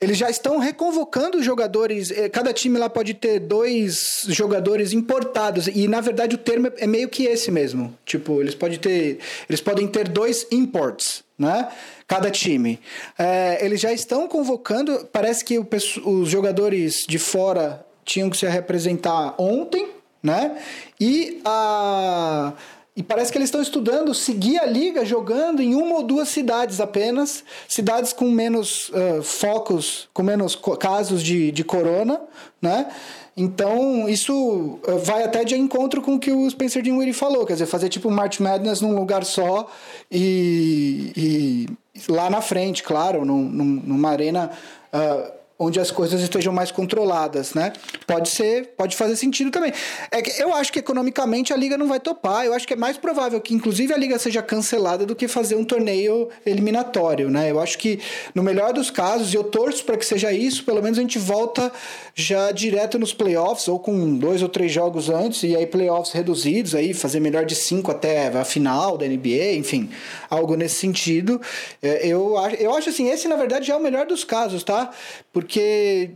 [0.00, 2.10] eles já estão reconvocando jogadores.
[2.10, 5.66] eh, Cada time lá pode ter dois jogadores importados.
[5.66, 7.94] E na verdade o termo é meio que esse mesmo.
[8.06, 9.18] Tipo, eles podem ter.
[9.46, 11.68] Eles podem ter dois imports, né?
[12.08, 12.80] Cada time.
[13.18, 15.06] É, eles já estão convocando.
[15.12, 15.68] Parece que o
[16.04, 19.86] os jogadores de fora tinham que se representar ontem,
[20.22, 20.56] né?
[21.00, 22.52] E a.
[22.96, 26.80] E parece que eles estão estudando seguir a liga jogando em uma ou duas cidades
[26.80, 32.20] apenas, cidades com menos ah, focos, com menos casos de, de corona,
[32.60, 32.90] né?
[33.36, 37.54] Então, isso ah, vai até de encontro com o que o Spencer Dinwiddie falou, quer
[37.54, 39.70] dizer, fazer tipo March Madness num lugar só
[40.10, 44.50] e, e lá na frente, claro, num, num- numa arena
[44.92, 45.30] ah,
[45.62, 47.74] onde as coisas estejam mais controladas, né?
[48.06, 49.70] Pode ser, pode fazer sentido também.
[50.10, 52.46] É que eu acho que economicamente a liga não vai topar.
[52.46, 55.56] Eu acho que é mais provável que inclusive a liga seja cancelada do que fazer
[55.56, 57.50] um torneio eliminatório, né?
[57.50, 58.00] Eu acho que
[58.34, 61.18] no melhor dos casos, e eu torço para que seja isso, pelo menos a gente
[61.18, 61.70] volta
[62.14, 66.74] já direto nos playoffs ou com dois ou três jogos antes e aí playoffs reduzidos
[66.74, 69.90] aí fazer melhor de cinco até a final da NBA, enfim,
[70.30, 71.38] algo nesse sentido.
[71.82, 74.64] É, Eu, acho- eu acho assim, esse na verdade já é o melhor dos casos,
[74.64, 74.90] tá?
[75.32, 76.10] Porque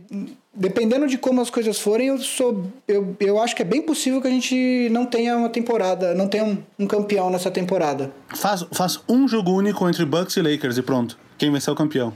[0.53, 4.21] dependendo de como as coisas forem, eu sou eu, eu acho que é bem possível
[4.21, 8.11] que a gente não tenha uma temporada, não tenha um, um campeão nessa temporada.
[8.35, 11.17] Faz, faz um jogo único entre Bucks e Lakers e pronto.
[11.37, 12.13] Quem vai ser o campeão?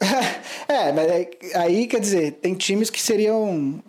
[0.68, 3.82] é, mas aí, aí, quer dizer, tem times que seriam.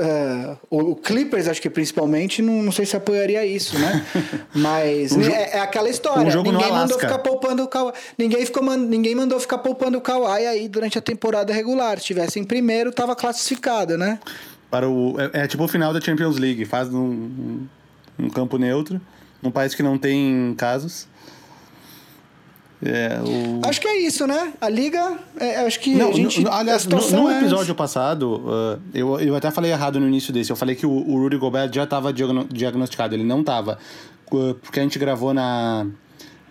[0.00, 4.04] É, o Clippers, acho que principalmente, não, não sei se apoiaria isso, né?
[4.54, 6.38] Mas Um é, é aquela história.
[6.38, 7.92] um ninguém mandou ficar poupando o Kawhi.
[8.16, 11.98] Ninguém, ficou, ninguém mandou ficar poupando o Kawhi aí durante a temporada regular.
[11.98, 14.18] Se tivesse em primeiro, tava classificado, né?
[14.70, 16.64] Para o, é, é tipo o final da Champions League.
[16.64, 17.66] Faz num, num-
[18.18, 19.00] num campo neutro,
[19.42, 21.06] num país que não tem casos.
[22.80, 23.66] É, o...
[23.68, 24.52] Acho que é isso, né?
[24.60, 26.40] A liga, é, acho que Não, gente.
[26.42, 30.32] no- aliás, no, no é episódio passado, uh, eu, eu até falei errado no início
[30.32, 30.50] desse.
[30.50, 33.14] Eu falei que o, o Rudy Gobert já estava diagnosticado.
[33.14, 33.78] Ele não estava.
[34.30, 35.86] Porque a gente gravou na,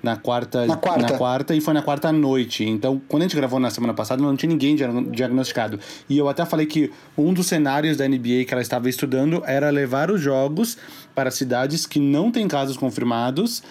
[0.03, 1.17] na, quarta, Na quarta.
[1.17, 2.65] quarta e foi na quarta noite.
[2.65, 5.79] Então, quando a gente gravou na semana passada, não tinha ninguém diag- diagnosticado.
[6.09, 9.69] E eu até falei que um dos cenários da NBA que ela estava estudando era
[9.69, 10.77] levar os jogos
[11.15, 13.63] para cidades que não têm casos confirmados.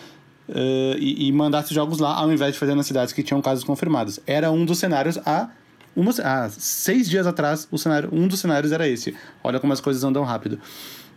[0.48, 3.40] Uh, e, e mandar esses jogos lá ao invés de fazer nas cidades que tinham
[3.40, 4.20] casos confirmados.
[4.26, 5.50] Era um dos cenários há,
[5.94, 9.16] uma, há seis dias atrás, o cenário, um dos cenários era esse.
[9.42, 10.60] Olha como as coisas andam rápido.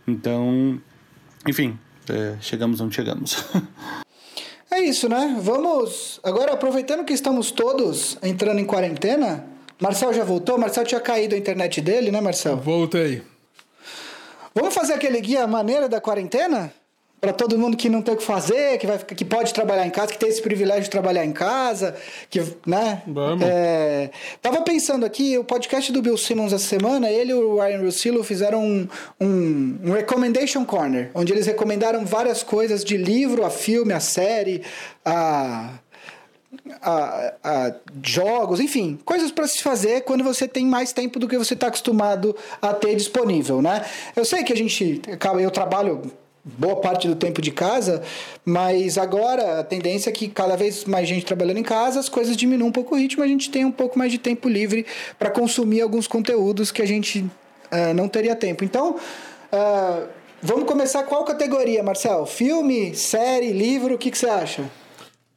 [0.06, 0.80] Então,
[1.46, 3.44] enfim, é, chegamos onde chegamos.
[4.72, 5.36] É isso, né?
[5.40, 6.20] Vamos.
[6.22, 9.44] Agora, aproveitando que estamos todos entrando em quarentena,
[9.80, 10.56] Marcel já voltou?
[10.56, 12.56] Marcel tinha caído a internet dele, né, Marcel?
[12.56, 13.20] Voltei.
[14.54, 16.72] Vamos fazer aquele guia maneira da quarentena?
[17.20, 19.90] Para todo mundo que não tem o que fazer, que, vai, que pode trabalhar em
[19.90, 21.94] casa, que tem esse privilégio de trabalhar em casa,
[22.30, 23.02] que, né?
[23.06, 23.44] Vamos.
[23.46, 27.82] É, tava pensando aqui, o podcast do Bill Simmons essa semana, ele e o Ryan
[27.82, 28.88] Russillo fizeram um,
[29.20, 34.62] um, um Recommendation Corner, onde eles recomendaram várias coisas de livro, a filme, a série,
[35.04, 35.74] a
[36.82, 41.38] a, a jogos, enfim, coisas para se fazer quando você tem mais tempo do que
[41.38, 43.84] você está acostumado a ter disponível, né?
[44.16, 45.00] Eu sei que a gente
[45.40, 46.02] eu trabalho
[46.44, 48.02] boa parte do tempo de casa,
[48.44, 52.36] mas agora a tendência é que cada vez mais gente trabalhando em casa, as coisas
[52.36, 54.86] diminuem um pouco o ritmo, a gente tem um pouco mais de tempo livre
[55.18, 57.24] para consumir alguns conteúdos que a gente
[57.70, 58.64] eh, não teria tempo.
[58.64, 58.96] Então,
[59.52, 60.06] ah,
[60.42, 62.26] vamos começar qual categoria, Marcel?
[62.26, 64.64] Filme, série, livro, o que, que você acha?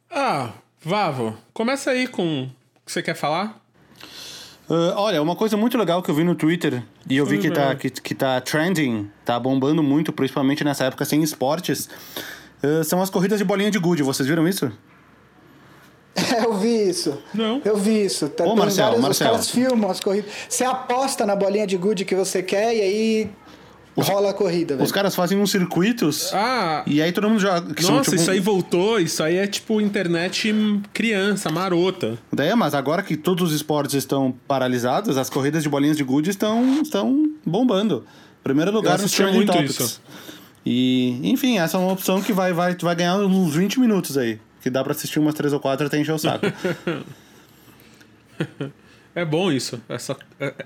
[0.10, 0.52] Ah,
[0.86, 2.50] Vavo, começa aí com o
[2.86, 3.63] que você quer falar.
[4.74, 7.52] Uh, olha, uma coisa muito legal que eu vi no Twitter e eu vi que
[7.52, 11.88] tá, que, que tá trending, tá bombando muito, principalmente nessa época sem esportes,
[12.64, 14.02] uh, são as corridas de bolinha de gude.
[14.02, 14.72] Vocês viram isso?
[16.44, 17.22] Eu vi isso.
[17.34, 17.62] Não.
[17.66, 18.30] Eu vi isso.
[18.30, 19.28] Tá, Ô, tem Marcel, vários- Marcel.
[19.28, 20.32] Os caras filmam as corridas.
[20.50, 23.32] Você aposta na bolinha de gude que você quer e aí
[23.98, 24.86] rola a corrida, velho.
[24.86, 27.74] Os caras fazem uns circuitos Ah, e aí todo mundo joga.
[27.74, 29.00] Que são, nossa, tipo, isso aí voltou.
[29.00, 30.54] Isso aí é tipo internet
[30.94, 32.18] criança, marota.
[32.32, 36.30] Daí, mas agora que todos os esportes estão paralisados, as corridas de bolinhas de gude
[36.30, 38.06] estão, estão bombando.
[38.44, 39.80] Primeiro lugar nos trending muito topics.
[39.80, 40.02] isso.
[40.66, 44.40] E, enfim, essa é uma opção que vai, vai, vai ganhar uns 20 minutos aí.
[44.62, 46.46] Que dá pra assistir umas 3 ou 4 até encher o saco.
[49.16, 49.80] É bom isso.
[49.88, 50.18] Essa-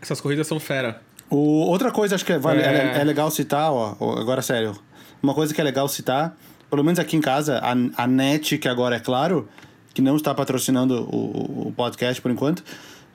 [0.01, 1.01] essas corridas são fera.
[1.29, 2.95] O, outra coisa acho que é, vale, É.
[2.95, 3.01] é.
[3.01, 4.77] é legal citar, ó, agora sério.
[5.21, 6.37] Uma coisa que é legal citar,
[6.69, 9.47] pelo menos aqui em casa, a, a NET, que agora é claro,
[9.93, 12.63] que não está patrocinando o, o podcast por enquanto,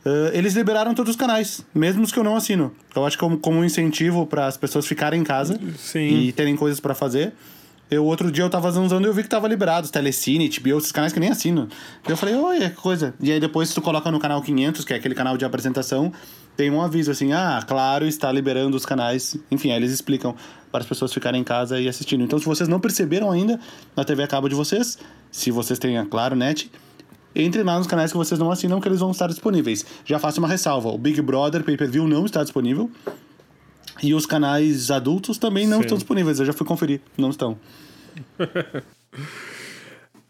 [0.05, 2.73] eh, eles liberaram todos os canais, mesmo os que eu não assino.
[2.95, 6.01] Eu acho que como, como um incentivo para as pessoas ficarem em casa Sim.
[6.09, 7.33] e terem coisas para fazer.
[7.91, 10.91] Eu outro dia eu tava zanzando e eu vi que tava liberado, Telecine, HBO, esses
[10.91, 11.69] canais que eu nem assino.
[12.09, 13.15] Eu falei, olha, que coisa.
[13.21, 16.11] E aí depois tu coloca no canal 500, que é aquele canal de apresentação,
[16.57, 19.37] tem um aviso assim, ah, claro, está liberando os canais.
[19.51, 20.35] Enfim, aí eles explicam
[20.71, 22.23] para as pessoas ficarem em casa e assistindo.
[22.23, 23.59] Então, se vocês não perceberam ainda
[23.97, 24.99] na TV a cabo de vocês,
[25.31, 26.71] se vocês têm, a claro, net,
[27.35, 29.85] entre lá nos canais que vocês não assinam, que eles vão estar disponíveis.
[30.05, 32.91] Já faço uma ressalva: o Big Brother Pay Per View não está disponível.
[34.03, 35.85] E os canais adultos também não Sim.
[35.85, 36.41] estão disponíveis.
[36.41, 37.57] Eu já fui conferir, não estão.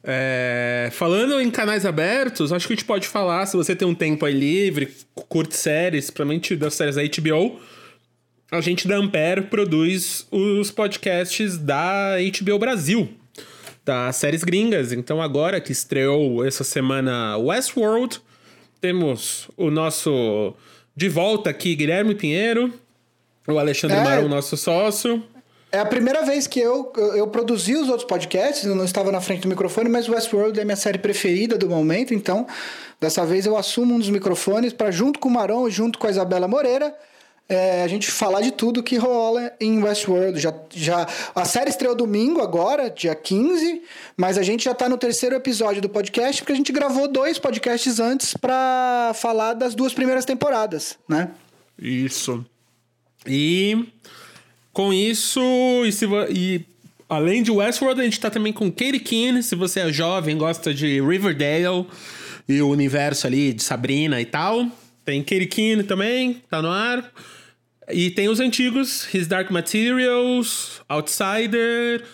[0.05, 3.95] é, falando em canais abertos, acho que a gente pode falar, se você tem um
[3.95, 7.61] tempo aí livre, curte séries, principalmente das séries da HBO,
[8.51, 13.09] a gente da Ampere produz os podcasts da HBO Brasil,
[13.85, 14.93] das séries gringas.
[14.93, 18.21] Então agora que estreou essa semana Westworld,
[18.81, 20.55] temos o nosso
[20.95, 22.75] de volta aqui Guilherme Pinheiro,
[23.47, 25.25] o Alexandre é, Marão, nosso sócio.
[25.73, 29.23] É a primeira vez que eu, eu produzi os outros podcasts, eu não estava na
[29.23, 32.47] frente do microfone, mas Westworld é minha série preferida do momento, então
[33.01, 36.07] dessa vez eu assumo um dos microfones para, junto com o Marão e junto com
[36.07, 36.95] a Isabela Moreira,
[37.49, 40.39] é, a gente falar de tudo que rola em Westworld.
[40.39, 43.83] Já, já, a série estreou domingo agora, dia 15,
[44.15, 47.39] mas a gente já está no terceiro episódio do podcast, porque a gente gravou dois
[47.39, 51.31] podcasts antes para falar das duas primeiras temporadas, né?
[51.79, 52.45] Isso.
[53.27, 53.87] E
[54.73, 55.41] com isso,
[55.85, 56.65] e, se, e
[57.09, 60.73] além de Westworld, a gente está também com Katie Keane, se você é jovem, gosta
[60.73, 61.87] de Riverdale
[62.49, 64.67] e o universo ali de Sabrina e tal.
[65.05, 67.13] Tem Katie Keane também, tá no ar.
[67.91, 72.05] E tem os antigos, His Dark Materials, Outsider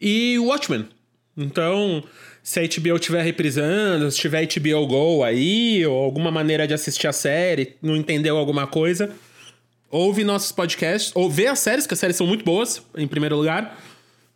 [0.00, 0.86] e Watchmen.
[1.36, 2.04] Então,
[2.42, 7.08] se a HBO estiver reprisando, se tiver HBO Go aí, ou alguma maneira de assistir
[7.08, 9.10] a série, não entendeu alguma coisa,
[9.94, 13.36] ouve nossos podcasts, ou vê as séries, que as séries são muito boas, em primeiro
[13.36, 13.78] lugar,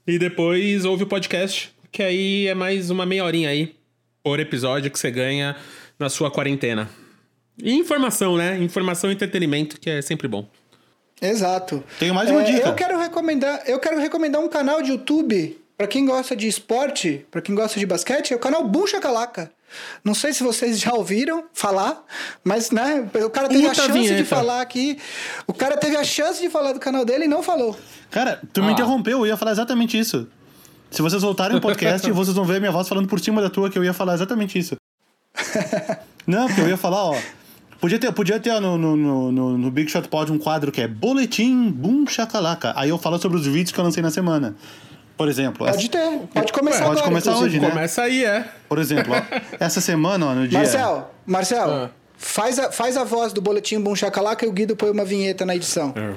[0.07, 3.75] e depois ouve o podcast, que aí é mais uma meia horinha aí
[4.23, 5.57] por episódio que você ganha
[5.99, 6.88] na sua quarentena.
[7.61, 8.57] E informação, né?
[8.59, 10.49] Informação e entretenimento, que é sempre bom.
[11.21, 11.83] Exato.
[11.99, 12.68] Tenho mais uma é, dica.
[12.68, 17.25] Eu quero recomendar, eu quero recomendar um canal de YouTube para quem gosta de esporte,
[17.31, 19.53] para quem gosta de basquete, é o canal Boom Calaca.
[20.03, 22.05] Não sei se vocês já ouviram falar,
[22.43, 24.17] mas né, o cara teve Puta a chance vinheta.
[24.17, 24.99] de falar aqui.
[25.47, 27.79] O cara teve a chance de falar do canal dele e não falou.
[28.11, 28.67] Cara, tu ah.
[28.67, 30.27] me interrompeu, eu ia falar exatamente isso.
[30.91, 33.49] Se vocês voltarem o podcast, vocês vão ver a minha voz falando por cima da
[33.49, 34.75] tua que eu ia falar exatamente isso.
[36.27, 37.17] não, porque eu ia falar, ó,
[37.81, 38.97] Podia ter, podia ter no, no,
[39.31, 42.73] no, no, Big Shot Pod um quadro que é Boletim Boom Chacalaca.
[42.75, 44.57] Aí eu falo sobre os vídeos que eu lancei na semana.
[45.18, 45.66] Por exemplo.
[45.66, 45.88] Pode essa...
[45.88, 47.68] ter, pode começar Pode agora, começar hoje, né?
[47.68, 48.48] Começa aí, é.
[48.68, 49.22] Por exemplo, ó,
[49.59, 50.61] essa semana, ó, no dia.
[50.61, 51.90] Marcel, Marcel, ah.
[52.16, 55.44] faz, a, faz a voz do Boletim Boom Chacalaca e o Guido põe uma vinheta
[55.44, 55.92] na edição.
[55.96, 56.14] É.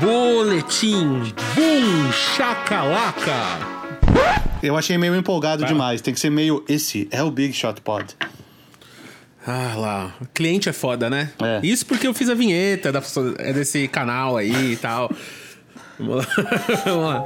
[0.00, 3.76] Boletim Boom Chacalaca.
[4.62, 6.00] Eu achei meio empolgado demais.
[6.00, 6.64] Tem que ser meio.
[6.66, 8.16] Esse é o Big Shot Pod.
[9.46, 11.30] Ah lá, cliente é foda, né?
[11.40, 11.60] É.
[11.64, 13.00] Isso porque eu fiz a vinheta da,
[13.38, 15.08] é desse canal aí e tal.
[15.98, 16.24] Vamos lá.
[16.84, 17.24] Vamos lá.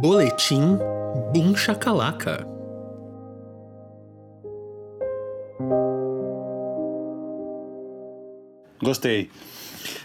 [0.00, 0.78] Boletim
[1.32, 2.46] Bum Chacalaca.
[8.82, 9.30] Gostei.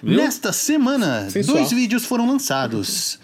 [0.04, 0.18] Viu?
[0.18, 3.20] Nesta semana, dois vídeos foram lançados.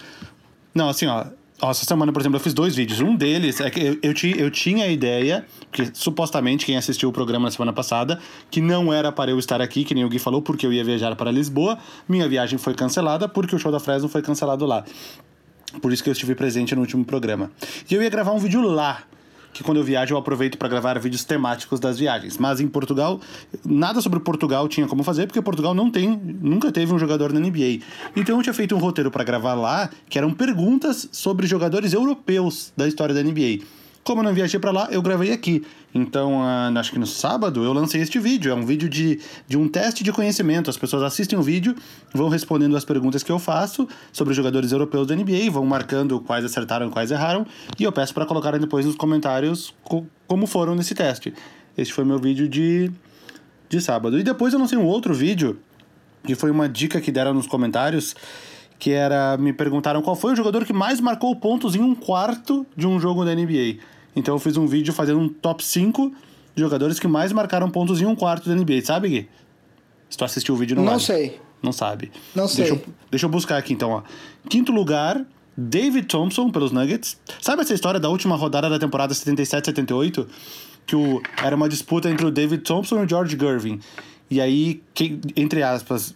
[0.73, 1.25] Não, assim, ó.
[1.69, 2.99] Essa semana, por exemplo, eu fiz dois vídeos.
[2.99, 7.11] Um deles é que eu, eu, eu tinha a ideia, que supostamente quem assistiu o
[7.11, 8.19] programa na semana passada,
[8.51, 10.83] que não era para eu estar aqui, que nem o Gui falou, porque eu ia
[10.83, 11.77] viajar para Lisboa.
[12.07, 14.83] Minha viagem foi cancelada porque o show da Fresno foi cancelado lá.
[15.81, 17.51] Por isso que eu estive presente no último programa.
[17.89, 19.03] E eu ia gravar um vídeo lá
[19.53, 22.37] que quando eu viajo eu aproveito para gravar vídeos temáticos das viagens.
[22.37, 23.21] Mas em Portugal,
[23.63, 27.39] nada sobre Portugal tinha como fazer, porque Portugal não tem, nunca teve um jogador na
[27.39, 27.79] NBA.
[28.15, 32.73] Então eu tinha feito um roteiro para gravar lá, que eram perguntas sobre jogadores europeus
[32.75, 33.82] da história da NBA.
[34.03, 35.63] Como eu não viajei para lá, eu gravei aqui.
[35.95, 38.51] Então, uh, acho que no sábado eu lancei este vídeo.
[38.51, 40.69] É um vídeo de, de um teste de conhecimento.
[40.69, 41.73] As pessoas assistem o vídeo,
[42.13, 46.43] vão respondendo as perguntas que eu faço sobre jogadores europeus da NBA, vão marcando quais
[46.43, 47.45] acertaram e quais erraram.
[47.79, 51.33] E eu peço para colocarem depois nos comentários co como foram nesse teste.
[51.77, 52.91] Este foi meu vídeo de,
[53.69, 54.19] de sábado.
[54.19, 55.59] E depois eu lancei um outro vídeo,
[56.25, 58.15] que foi uma dica que deram nos comentários
[58.83, 62.65] que era me perguntaram qual foi o jogador que mais marcou pontos em um quarto
[62.75, 63.77] de um jogo da NBA.
[64.15, 66.13] Então eu fiz um vídeo fazendo um top 5
[66.55, 69.29] de jogadores que mais marcaram pontos em um quarto da NBA, sabe, Gui?
[70.09, 71.03] Se tu assistiu o vídeo, não Não vale.
[71.03, 71.41] sei.
[71.61, 72.11] Não sabe.
[72.35, 72.65] Não sei.
[72.65, 74.03] Deixa eu, deixa eu buscar aqui então, ó.
[74.49, 75.25] Quinto lugar,
[75.57, 77.17] David Thompson pelos Nuggets.
[77.41, 80.27] Sabe essa história da última rodada da temporada 77-78?
[80.85, 83.79] Que o, era uma disputa entre o David Thompson e o George Gervin.
[84.29, 86.13] E aí, que, entre aspas,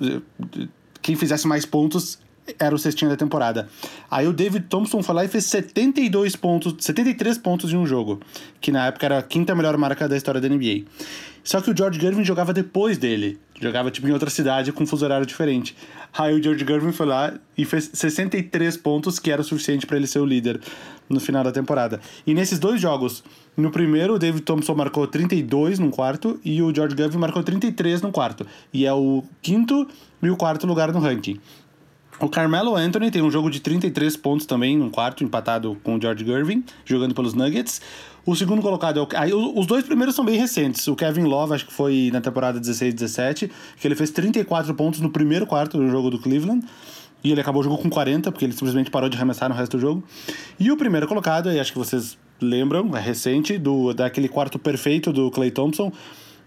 [1.01, 2.19] quem fizesse mais pontos
[2.59, 3.67] era o cestinho da temporada.
[4.09, 8.19] Aí o David Thompson foi lá e fez 72 pontos, 73 pontos em um jogo,
[8.61, 10.85] que na época era a quinta melhor marca da história da NBA.
[11.47, 14.85] Só que o George Gervin jogava depois dele, jogava tipo em outra cidade com um
[14.85, 15.77] fuso horário diferente.
[16.11, 19.95] Aí o George Gervin foi lá e fez 63 pontos, que era o suficiente para
[19.95, 20.59] ele ser o líder
[21.09, 22.01] no final da temporada.
[22.25, 23.23] E nesses dois jogos,
[23.55, 28.01] no primeiro o David Thompson marcou 32 no quarto e o George Gervin marcou 33
[28.01, 28.45] no quarto.
[28.73, 29.87] E é o quinto
[30.21, 31.39] e o quarto lugar no ranking.
[32.19, 36.01] O Carmelo Anthony tem um jogo de 33 pontos também, no quarto, empatado com o
[36.01, 37.79] George Gervin, jogando pelos Nuggets.
[38.25, 39.07] O segundo colocado é o.
[39.15, 40.87] Aí, os dois primeiros são bem recentes.
[40.87, 45.11] O Kevin Love, acho que foi na temporada 16-17, que ele fez 34 pontos no
[45.11, 46.65] primeiro quarto do jogo do Cleveland.
[47.23, 49.77] E ele acabou o jogo com 40, porque ele simplesmente parou de arremessar no resto
[49.77, 50.03] do jogo.
[50.59, 55.13] E o primeiro colocado, aí acho que vocês lembram, é recente, do, daquele quarto perfeito
[55.13, 55.91] do Clay Thompson,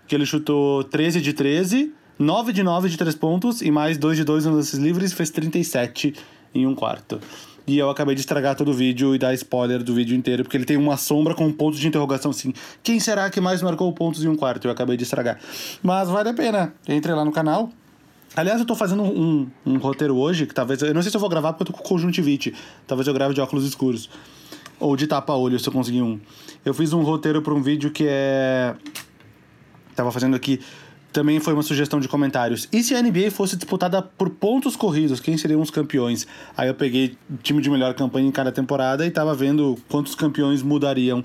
[0.09, 4.19] que ele chutou 13 de 13 9 de 9 de 3 pontos e mais 2
[4.19, 6.15] de 2 nos lances livres, fez 37
[6.55, 7.19] em um quarto.
[7.67, 10.55] E eu acabei de estragar todo o vídeo e dar spoiler do vídeo inteiro, porque
[10.55, 12.53] ele tem uma sombra com pontos de interrogação assim.
[12.83, 14.67] Quem será que mais marcou pontos em um quarto?
[14.67, 15.41] Eu acabei de estragar.
[15.83, 16.75] Mas vale a pena.
[16.87, 17.71] Entre lá no canal.
[18.37, 20.83] Aliás, eu tô fazendo um, um, roteiro hoje, que talvez.
[20.83, 22.55] Eu não sei se eu vou gravar porque eu tô com conjuntivite.
[22.87, 24.11] Talvez eu grave de óculos escuros.
[24.79, 26.21] Ou de tapa-olho, se eu conseguir um.
[26.67, 28.75] Eu fiz um roteiro para um vídeo que é.
[29.97, 30.61] Tava fazendo aqui
[31.13, 32.69] também foi uma sugestão de comentários.
[32.73, 36.27] E se a NBA fosse disputada por pontos corridos, quem seriam os campeões?
[36.57, 40.63] Aí eu peguei time de melhor campanha em cada temporada e tava vendo quantos campeões
[40.63, 41.25] mudariam.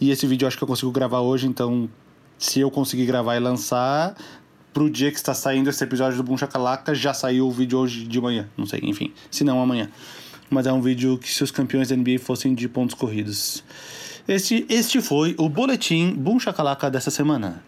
[0.00, 1.88] E esse vídeo eu acho que eu consigo gravar hoje, então
[2.38, 4.16] se eu conseguir gravar e lançar,
[4.72, 8.04] pro dia que está saindo esse episódio do Boom Chacalaca, já saiu o vídeo hoje
[8.04, 8.48] de manhã.
[8.56, 9.12] Não sei, enfim.
[9.30, 9.90] Se não, amanhã.
[10.48, 13.62] Mas é um vídeo que se os campeões da NBA fossem de pontos corridos.
[14.26, 17.62] Este, este foi o boletim Boom Chacalaca dessa semana.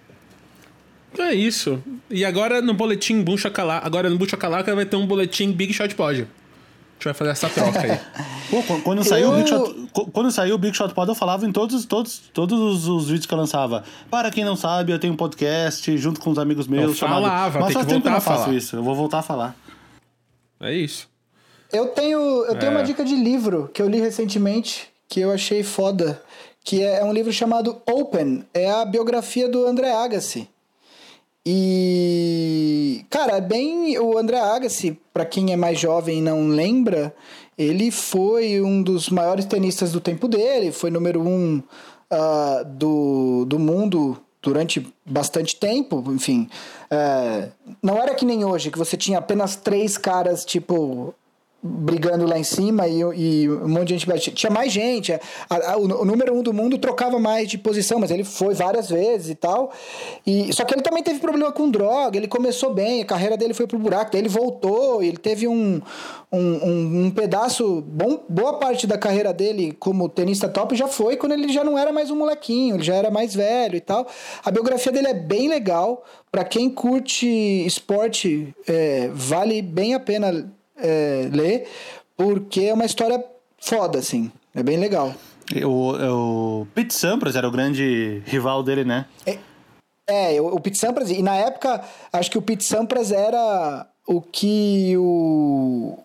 [1.18, 1.82] É isso.
[2.10, 5.72] E agora no boletim Boom Chacalaca, agora no Boom Chacalaca vai ter um boletim Big
[5.72, 6.20] Shot Pod.
[6.20, 8.00] A gente vai fazer essa troca aí.
[8.66, 9.32] Pô, quando, saiu eu...
[9.32, 12.86] o Big Shot, quando saiu o Big Shot Pod, eu falava em todos, todos, todos
[12.86, 13.84] os vídeos que eu lançava.
[14.10, 16.90] Para quem não sabe, eu tenho um podcast junto com os amigos meus.
[16.90, 17.22] Eu chamado...
[17.22, 18.76] falava, Mas faz tempo que eu não faço isso.
[18.76, 19.56] Eu vou voltar a falar.
[20.60, 21.08] É isso.
[21.72, 22.76] Eu tenho, eu tenho é.
[22.76, 26.22] uma dica de livro que eu li recentemente que eu achei foda.
[26.64, 28.44] Que é, é um livro chamado Open.
[28.54, 30.48] É a biografia do André Agassi.
[31.44, 33.98] E, cara, é bem.
[33.98, 37.14] O André Agassi, para quem é mais jovem e não lembra,
[37.58, 43.58] ele foi um dos maiores tenistas do tempo dele, foi número um uh, do, do
[43.58, 46.48] mundo durante bastante tempo, enfim.
[46.90, 47.50] Uh,
[47.82, 51.14] não era que nem hoje, que você tinha apenas três caras, tipo,
[51.62, 54.32] brigando lá em cima e, e, um monte de gente.
[54.32, 55.12] Tinha mais gente.
[55.12, 55.20] A,
[55.72, 58.90] a, o, o, número um do mundo trocava mais de posição, mas ele foi várias
[58.90, 59.70] vezes e tal.
[60.26, 62.16] E, só que ele também teve problema com droga.
[62.16, 64.16] Ele começou bem, a carreira dele foi pro buraco.
[64.16, 65.80] Ele voltou, ele teve um,
[66.32, 67.80] um, um, um pedaço.
[67.86, 71.78] Bom, boa parte da carreira dele como tenista top já foi quando ele já não
[71.78, 74.06] era mais um molequinho, ele já era mais velho e tal.
[74.44, 76.04] A biografia dele é bem legal.
[76.30, 77.26] Para quem curte
[77.66, 80.50] esporte, é, vale bem a pena
[80.82, 81.68] é, ler,
[82.16, 83.24] porque é uma história
[83.58, 84.30] foda, assim.
[84.54, 85.14] É bem legal.
[85.64, 89.06] O, o Pete Sampras era o grande rival dele, né?
[89.26, 93.86] É, é o, o Pete Sampras, e na época, acho que o Pete Sampras era
[94.06, 95.98] o que o.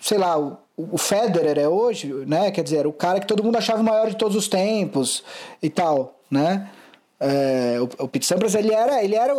[0.00, 2.50] Sei lá, o, o Federer é hoje, né?
[2.50, 5.22] Quer dizer, o cara que todo mundo achava o maior de todos os tempos
[5.62, 6.70] e tal, né?
[7.18, 9.34] É, o, o Pete Sampras, ele era, ele era,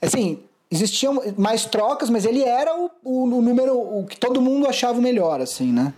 [0.00, 0.42] assim,
[0.74, 4.98] existiam mais trocas, mas ele era o, o, o, número o que todo mundo achava
[4.98, 5.92] o melhor, assim, né?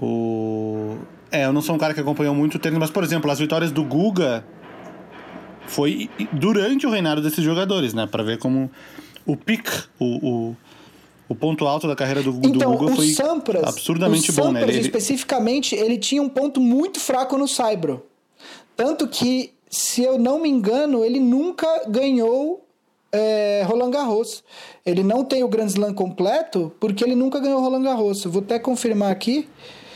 [0.00, 0.96] O...
[1.30, 3.38] É, eu não sou um cara que acompanhou muito o tênis, mas, por exemplo, as
[3.38, 4.44] vitórias do Guga
[5.66, 8.06] foi durante o reinado desses jogadores, né?
[8.06, 8.70] Para ver como
[9.26, 9.68] o pick,
[9.98, 10.56] o, o,
[11.28, 14.72] o, ponto alto da carreira do, então, do Guga foi Sampras, absurdamente bom, Sampras, né?
[14.72, 14.80] Ele...
[14.80, 18.06] especificamente, ele tinha um ponto muito fraco no Saibro.
[18.74, 22.65] Tanto que, se eu não me engano, ele nunca ganhou
[23.12, 24.44] é, Roland Garros.
[24.84, 28.24] Ele não tem o Grand Slam completo porque ele nunca ganhou Roland Garros.
[28.24, 29.48] Eu vou até confirmar aqui.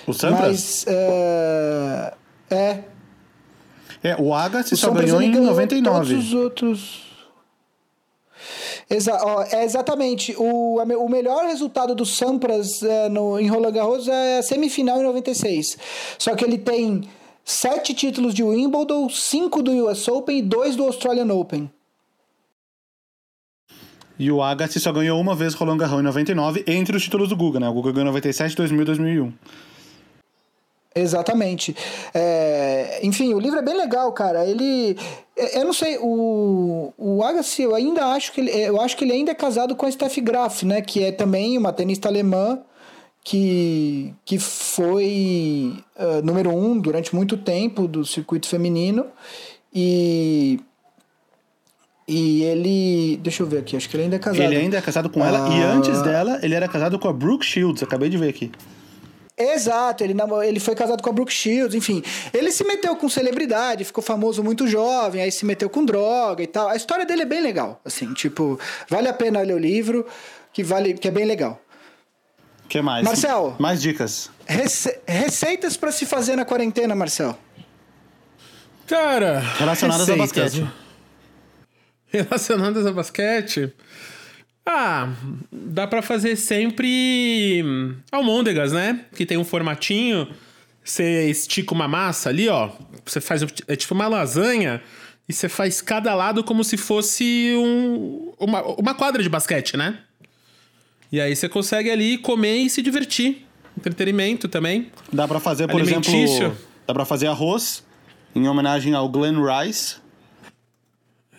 [0.07, 0.41] O Sampras?
[0.41, 2.15] Mas, é,
[2.51, 2.85] é.
[4.03, 5.83] É, o Agassi só ganhou em 99.
[5.83, 7.11] Todos os outros...
[8.89, 10.35] Exa ó, é exatamente.
[10.37, 15.05] O, o melhor resultado do Sampras é, no, em Roland Garros é a semifinal em
[15.05, 15.79] 96.
[16.19, 17.03] Só que ele tem
[17.45, 21.71] sete títulos de Wimbledon, cinco do US Open e dois do Australian Open.
[24.21, 27.35] E o Agassi só ganhou uma vez Roland Garros em 99, entre os títulos do
[27.35, 27.67] Guga, né?
[27.67, 29.33] O Guga ganhou 97, 2000 e 2001.
[30.95, 31.75] Exatamente.
[32.13, 34.45] É, enfim, o livro é bem legal, cara.
[34.45, 34.95] Ele.
[35.35, 38.51] é, Eu não sei, o, o Agassi, eu ainda acho que ele.
[38.51, 40.83] Eu acho que ele ainda é casado com a Steffi Graf, né?
[40.83, 42.61] Que é também uma tenista alemã
[43.25, 49.07] que, que foi ah, número um durante muito tempo do circuito feminino.
[49.75, 50.61] E.
[52.13, 53.19] E ele.
[53.23, 54.43] Deixa eu ver aqui, acho que ele ainda é casado.
[54.43, 55.73] Ele ainda é casado com ela e Ah.
[55.75, 57.85] antes dela, ele era casado com a Brooke Shields.
[57.85, 58.51] Acabei de ver aqui.
[59.39, 62.03] Exato, ele, ele foi casado com a Brooke Shields, enfim.
[62.35, 66.47] Ele se meteu com celebridade, ficou famoso muito jovem, aí se meteu com droga e
[66.49, 66.69] tal.
[66.69, 68.59] A história dele é bem legal, assim, tipo,
[68.89, 70.05] vale a pena ler o livro,
[70.53, 71.59] que vale, que é bem legal.
[72.65, 73.05] O que mais?
[73.05, 73.55] Marcel.
[73.59, 74.31] Mais dicas.
[74.47, 77.39] Rece- receitas pra se fazer na quarentena, Marcel.
[78.87, 79.39] Cara.
[79.59, 80.67] Relacionadas ao basquete.
[82.13, 83.73] Relacionadas ao basquete.
[84.67, 85.13] Ah,
[85.51, 87.65] dá pra fazer sempre
[88.13, 89.05] almôndegas, né?
[89.15, 90.29] Que tem um formatinho.
[90.85, 92.71] Você estica uma massa ali, ó.
[93.05, 93.43] Você faz.
[93.67, 94.83] É tipo uma lasanha.
[95.29, 99.99] E você faz cada lado como se fosse um, uma, uma quadra de basquete, né?
[101.13, 103.47] E aí você consegue ali comer e se divertir.
[103.77, 104.91] Entretenimento também.
[105.13, 106.13] Dá pra fazer, por exemplo,
[106.87, 107.85] dá pra fazer arroz
[108.35, 109.97] em homenagem ao Glenn Rice.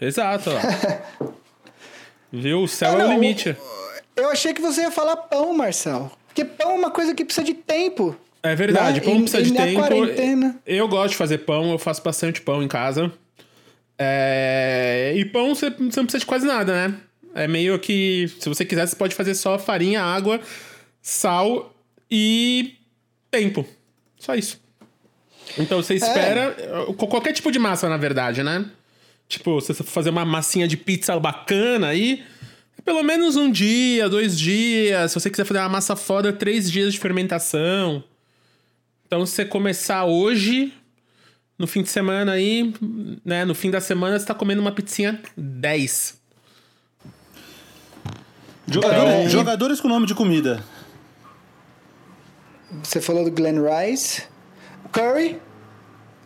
[0.02, 0.49] Exato.
[2.34, 2.64] Viu?
[2.64, 3.56] O céu Ah, é o limite.
[4.16, 6.12] Eu achei que você ia falar pão, Marcel.
[6.28, 8.16] Porque pão é uma coisa que precisa de tempo.
[8.43, 9.06] É verdade, Né?
[9.06, 9.80] pão E- precisa e de tempo.
[9.80, 10.60] quarentena?
[10.66, 13.12] Eu gosto de fazer pão, eu faço bastante pão em casa.
[13.97, 16.95] É, E pão você não precisa de quase nada, né?
[17.36, 20.39] É meio que, se você quiser, você pode fazer só farinha, água,
[21.02, 21.74] sal
[22.10, 22.76] e
[23.30, 23.66] tempo.
[24.18, 24.60] Só isso.
[25.58, 26.56] Então você espera.
[26.97, 28.66] com Qualquer tipo de massa, na verdade, né?
[29.32, 32.21] Tipo, se você for fazer uma massinha de pizza bacana aí.
[32.84, 35.11] Pelo menos um dia, dois dias.
[35.11, 38.03] Se você quiser fazer uma massa foda, três dias de fermentação.
[39.07, 40.73] Então, se você começar hoje,
[41.57, 42.73] no fim de semana aí,
[43.23, 43.45] né?
[43.45, 46.19] No fim da semana, você tá comendo uma pizzinha 10.
[48.67, 49.29] Jogadores, É.
[49.29, 50.61] jogadores com nome de comida.
[52.84, 54.23] Você falou do Glenn Rice.
[54.91, 55.38] Curry.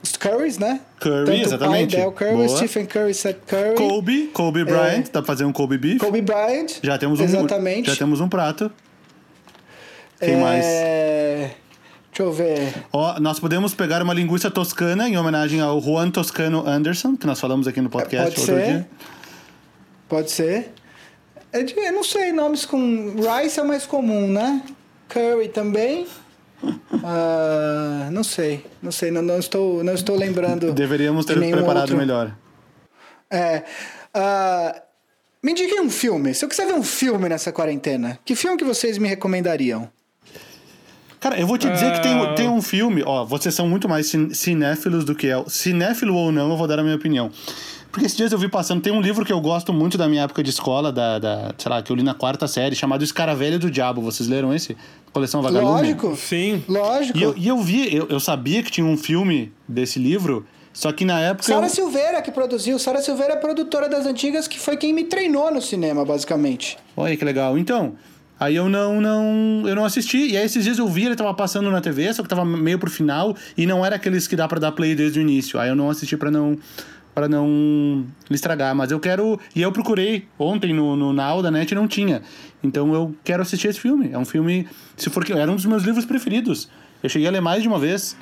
[0.05, 0.81] Os Currys, né?
[0.99, 1.95] Curry, Tanto exatamente.
[1.95, 2.57] O pai Del Curry, Boa.
[2.57, 3.73] Stephen Curry, Seth Curry.
[3.75, 5.99] Kobe, Kobe Bryant, dá pra fazer um Kobe Beef.
[5.99, 6.73] Kobe Bryant.
[6.83, 7.89] Já temos um, Exatamente.
[7.89, 8.71] já temos um prato.
[10.19, 10.63] Quem É, mais?
[10.63, 12.85] Deixa eu ver.
[12.93, 17.39] Ó, nós podemos pegar uma linguiça toscana em homenagem ao Juan Toscano Anderson, que nós
[17.39, 18.65] falamos aqui no podcast Pode outro ser.
[18.71, 18.87] dia.
[20.07, 20.71] Pode ser.
[21.51, 23.15] É Eu não sei, nomes com.
[23.15, 24.61] Rice é mais comum, né?
[25.09, 26.05] Curry também.
[27.03, 30.72] Ah, não sei, não sei, não, não estou, não estou lembrando.
[30.74, 31.97] Deveríamos de ter nenhum preparado outro.
[31.97, 32.36] melhor.
[33.30, 33.63] É.
[34.13, 34.82] ah,
[35.43, 36.34] me indiquem um filme.
[36.34, 39.89] Se eu quiser ver um filme nessa quarentena, que filme que vocês me recomendariam?
[41.20, 42.34] Cara, eu vou te dizer que tem, Ah.
[42.36, 45.49] tem um filme, ó, vocês são muito mais cin- cinéfilos do que eu.
[45.49, 47.32] Cinéfilo ou não, eu vou dar a minha opinião.
[47.95, 50.23] Porque esses dias eu vi passando, tem um livro que eu gosto muito da minha
[50.23, 53.57] época de escola, da, da sei lá, que eu li na quarta série, chamado Escaravelho
[53.57, 54.01] do Diabo.
[54.01, 54.75] Vocês leram esse?
[55.13, 55.71] Coleção Vagalume?
[55.77, 56.13] Lógico.
[56.17, 56.61] Sim.
[56.67, 57.17] Lógico.
[57.17, 60.91] E eu, e eu vi, eu, eu sabia que tinha um filme desse livro, só
[60.91, 61.43] que na época.
[61.47, 62.77] Sara eu- Silveira que produziu.
[62.77, 66.77] Sara Silveira é produtora das antigas, que foi quem me treinou no cinema, basicamente.
[66.97, 67.57] Olha que legal.
[67.57, 67.93] Então,
[68.37, 70.31] aí eu não, não, eu não assisti.
[70.31, 72.77] E aí esses dias eu vi, ele tava passando na TV, só que tava meio
[72.77, 75.57] pro final e não era aqueles que dá pra dar play desde o início.
[75.57, 76.57] Aí eu não assisti pra não
[77.16, 81.72] para não estragar, mas eu quero e eu procurei ontem no, no Now da net
[81.72, 82.22] e não tinha.
[82.61, 84.09] Então eu quero assistir esse filme.
[84.11, 86.70] É um filme, se for que era um dos meus livros preferidos.
[87.01, 88.18] Eu cheguei a ler mais de uma vez.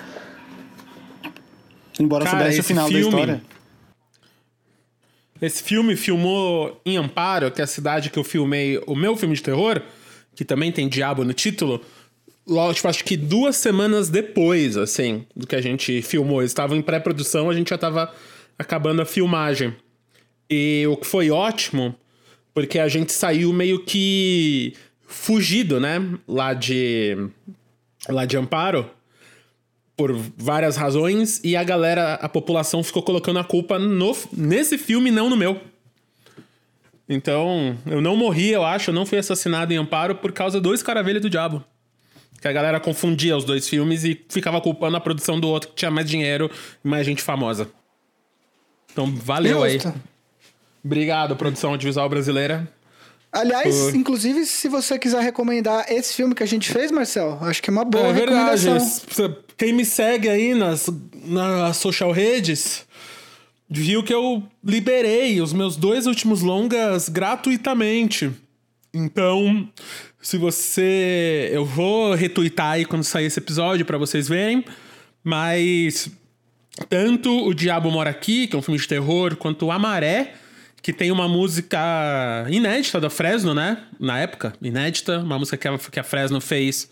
[2.00, 3.42] Embora Cara, soubesse o final da filme- história.
[5.42, 9.36] Esse filme filmou em Amparo, que é a cidade que eu filmei o meu filme
[9.36, 9.82] de terror,
[10.36, 11.82] que também tem diabo no título.
[12.48, 16.42] Logo, tipo, acho que duas semanas depois, assim, do que a gente filmou.
[16.42, 18.14] Eles estavam em pré-produção, a gente já tava
[18.58, 19.76] acabando a filmagem.
[20.50, 21.96] E o que foi ótimo,
[22.54, 24.74] porque a gente saiu meio que
[25.06, 26.00] fugido, né?
[26.28, 27.30] Lá de.
[28.10, 28.90] Lá de Amparo
[29.96, 35.12] por várias razões e a galera, a população ficou colocando a culpa no, nesse filme,
[35.12, 35.62] não no meu.
[37.08, 40.74] Então, eu não morri, eu acho, eu não fui assassinado em Amparo por causa do
[40.74, 41.64] Escaravelho do Diabo.
[42.42, 45.76] Que a galera confundia os dois filmes e ficava culpando a produção do outro que
[45.76, 46.50] tinha mais dinheiro
[46.84, 47.70] e mais gente famosa.
[48.94, 49.90] Então, valeu Justo.
[49.90, 49.94] aí.
[50.86, 52.72] Obrigado, produção audiovisual brasileira.
[53.32, 53.98] Aliás, Foi.
[53.98, 57.74] inclusive, se você quiser recomendar esse filme que a gente fez, Marcel, acho que é
[57.74, 58.62] uma boa é verdade.
[58.68, 59.38] recomendação.
[59.58, 60.88] Quem me segue aí nas,
[61.26, 62.86] nas social redes
[63.68, 68.32] viu que eu liberei os meus dois últimos longas gratuitamente.
[68.94, 69.68] Então,
[70.22, 71.50] se você.
[71.52, 74.64] Eu vou retweetar aí quando sair esse episódio pra vocês verem.
[75.24, 76.12] Mas
[76.90, 80.34] tanto O Diabo Mora Aqui, que é um filme de terror, quanto A Maré,
[80.82, 81.80] que tem uma música
[82.50, 83.84] inédita da Fresno, né?
[84.00, 86.90] Na época, inédita, uma música que a, que a Fresno fez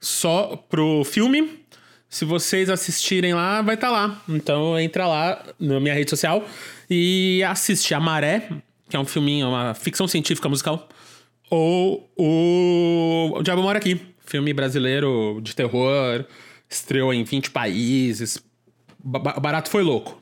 [0.00, 1.60] só pro filme.
[2.08, 4.22] Se vocês assistirem lá, vai estar tá lá.
[4.28, 6.46] Então entra lá na minha rede social
[6.88, 8.48] e assiste A Maré,
[8.88, 10.88] que é um filminho, uma ficção científica musical.
[11.50, 16.24] Ou o, o Diabo Mora Aqui, filme brasileiro de terror,
[16.68, 18.42] estreou em 20 países.
[19.02, 20.20] Barato foi louco.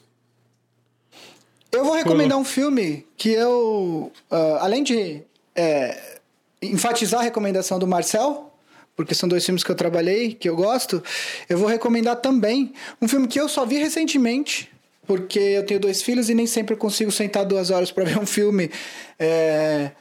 [1.72, 5.22] Eu vou recomendar um filme que eu, uh, além de
[5.54, 6.18] é,
[6.60, 8.52] enfatizar a recomendação do Marcel,
[8.96, 11.02] porque são dois filmes que eu trabalhei, que eu gosto,
[11.48, 14.70] eu vou recomendar também um filme que eu só vi recentemente,
[15.06, 18.26] porque eu tenho dois filhos e nem sempre consigo sentar duas horas para ver um
[18.26, 18.70] filme,
[19.18, 19.92] é,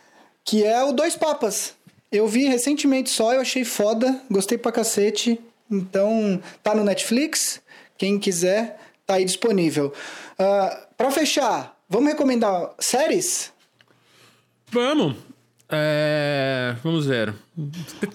[0.44, 1.74] que é o Dois Papas.
[2.12, 5.40] Eu vi recentemente só, eu achei foda, gostei pra cacete.
[5.70, 7.62] Então, tá no Netflix.
[8.00, 9.94] Quem quiser, tá aí disponível.
[10.40, 13.52] Uh, pra fechar, vamos recomendar séries?
[14.72, 15.18] Vamos.
[15.68, 16.78] É...
[16.82, 17.36] Vamos ver.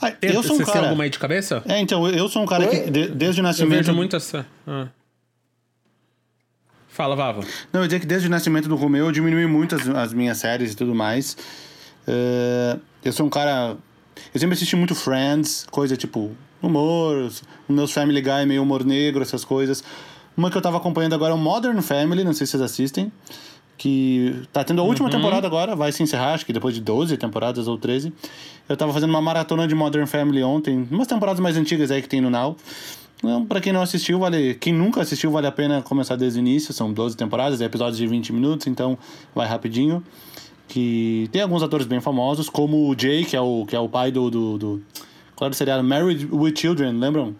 [0.01, 0.79] Ah, eu sou um Você cara...
[0.79, 1.63] tem alguma aí de cabeça?
[1.69, 2.71] É, então, eu sou um cara Oi?
[2.71, 3.73] que de, desde o nascimento...
[3.73, 4.47] Eu vejo muito essa...
[4.67, 4.89] Ah.
[6.89, 7.43] Fala, Vava.
[7.71, 10.39] Não, eu diria que desde o nascimento do Romeu eu diminui muito as, as minhas
[10.39, 11.37] séries e tudo mais.
[12.09, 13.77] Uh, eu sou um cara...
[14.33, 16.35] Eu sempre assisti muito Friends, coisa tipo
[16.67, 17.31] humor,
[17.69, 19.83] meus Family Guy meio humor negro, essas coisas.
[20.37, 23.13] Uma que eu tava acompanhando agora é o Modern Family, não sei se vocês assistem.
[23.77, 25.15] Que tá tendo a última uhum.
[25.15, 28.13] temporada agora, vai se encerrar, acho que depois de 12 temporadas ou 13.
[28.69, 32.09] Eu tava fazendo uma maratona de Modern Family ontem, umas temporadas mais antigas aí que
[32.09, 32.57] tem no Now.
[33.19, 34.55] Então, pra quem não assistiu, vale.
[34.55, 36.75] Quem nunca assistiu, vale a pena começar desde o início.
[36.75, 38.99] São 12 temporadas, episódios de 20 minutos, então
[39.35, 40.03] vai rapidinho.
[40.69, 43.89] Que tem alguns atores bem famosos, como o Jay, que é o, que é o
[43.89, 44.83] pai do, do, do
[45.37, 47.35] Claro, o seriado Married with Children, lembram?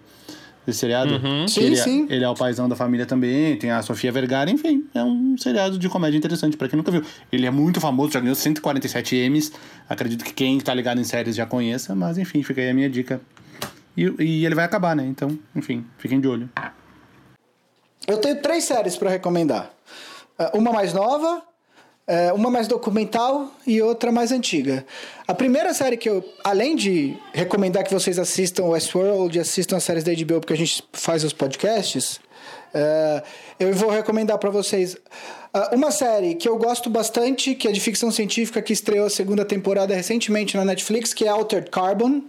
[0.67, 1.17] Esse seriado?
[1.17, 1.47] Uhum.
[1.47, 2.07] Sim, ele, é- sim.
[2.09, 5.79] Ele é o paizão da família também, tem a Sofia Vergara, enfim, é um seriado
[5.79, 7.03] de comédia interessante para quem nunca viu.
[7.31, 9.53] Ele é muito famoso, já ganhou 147 M's,
[9.89, 12.89] acredito que quem tá ligado em séries já conheça, mas enfim, fica aí a minha
[12.89, 13.21] dica.
[13.97, 15.05] E, e ele vai acabar, né?
[15.07, 16.49] Então, enfim, fiquem de olho.
[18.09, 19.71] Eu tenho três séries para recomendar.
[20.39, 21.43] Uh, uma mais nova,
[22.07, 24.85] é, uma mais documental e outra mais antiga.
[25.27, 30.05] A primeira série que eu, além de recomendar que vocês assistam Westworld assistam as séries
[30.05, 32.21] da HBO, porque a gente faz os podcasts,
[32.75, 33.23] é,
[33.59, 37.81] eu vou recomendar para vocês uh, uma série que eu gosto bastante, que é de
[37.81, 42.23] ficção científica, que estreou a segunda temporada recentemente na Netflix, que é Altered Carbon.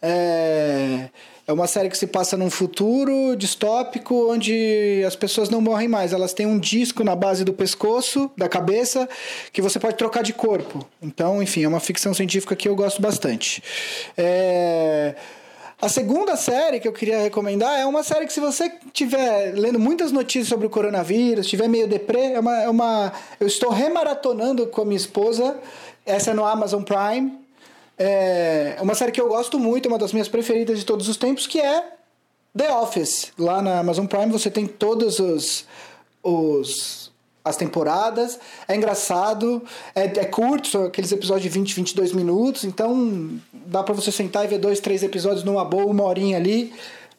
[0.00, 1.08] É,
[1.48, 6.12] é uma série que se passa num futuro distópico onde as pessoas não morrem mais.
[6.12, 9.08] Elas têm um disco na base do pescoço, da cabeça,
[9.50, 10.86] que você pode trocar de corpo.
[11.00, 13.62] Então, enfim, é uma ficção científica que eu gosto bastante.
[14.14, 15.14] É...
[15.80, 19.78] A segunda série que eu queria recomendar é uma série que, se você estiver lendo
[19.78, 23.12] muitas notícias sobre o coronavírus, estiver meio deprê, é uma, é uma.
[23.40, 25.56] Eu estou remaratonando com a minha esposa.
[26.04, 27.47] Essa é no Amazon Prime.
[27.98, 31.46] É uma série que eu gosto muito, uma das minhas preferidas de todos os tempos,
[31.46, 31.84] que é
[32.56, 33.32] The Office.
[33.38, 35.66] Lá na Amazon Prime você tem todos os,
[36.22, 37.08] os
[37.44, 38.38] as temporadas.
[38.66, 39.62] É engraçado,
[39.94, 44.44] é, é curto, são aqueles episódios de 20, 22 minutos, então dá para você sentar
[44.44, 46.72] e ver dois, três episódios numa boa, uma horinha ali.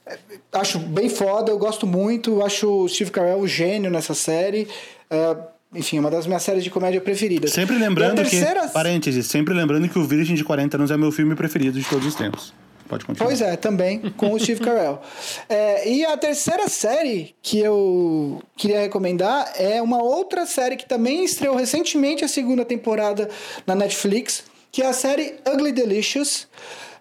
[0.05, 0.17] É,
[0.53, 4.67] acho bem foda, eu gosto muito, acho o Steve Carell o gênio nessa série.
[5.11, 7.51] Uh, enfim, é uma das minhas séries de comédia preferidas.
[7.51, 8.67] Sempre lembrando terceira...
[8.67, 8.73] que.
[8.73, 12.07] Parênteses, sempre lembrando que o Virgem de 40 anos é meu filme preferido de todos
[12.07, 12.53] os tempos.
[12.87, 13.27] Pode continuar.
[13.27, 14.99] Pois é, também, com o Steve Carell.
[15.47, 21.23] É, e a terceira série que eu queria recomendar é uma outra série que também
[21.23, 23.29] estreou recentemente a segunda temporada
[23.67, 26.47] na Netflix, que é a série Ugly Delicious.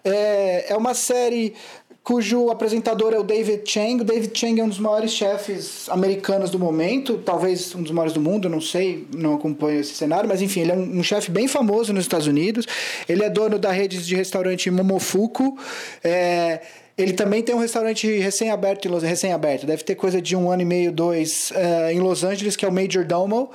[0.03, 1.55] É, é uma série
[2.03, 4.01] cujo apresentador é o David Chang.
[4.01, 8.13] O David Chang é um dos maiores chefes americanos do momento, talvez um dos maiores
[8.13, 11.29] do mundo, não sei, não acompanho esse cenário, mas enfim, ele é um, um chefe
[11.31, 12.65] bem famoso nos Estados Unidos.
[13.07, 15.57] Ele é dono da rede de restaurante Momofuku.
[16.03, 16.61] É,
[16.99, 20.91] ele também tem um restaurante recém-aberto, recém-aberto, deve ter coisa de um ano e meio,
[20.91, 23.49] dois, uh, em Los Angeles, que é o Major Domo.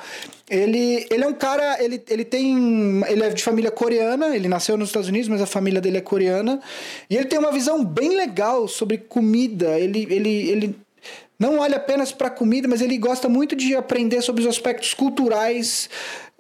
[0.49, 4.78] Ele, ele é um cara, ele, ele tem, ele é de família coreana, ele nasceu
[4.78, 6.59] nos Estados Unidos, mas a família dele é coreana.
[7.11, 9.78] E ele tem uma visão bem legal sobre comida.
[9.78, 10.76] Ele, ele, ele
[11.38, 15.90] não olha apenas para comida, mas ele gosta muito de aprender sobre os aspectos culturais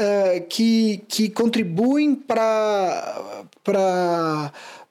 [0.00, 3.20] uh, que, que contribuem para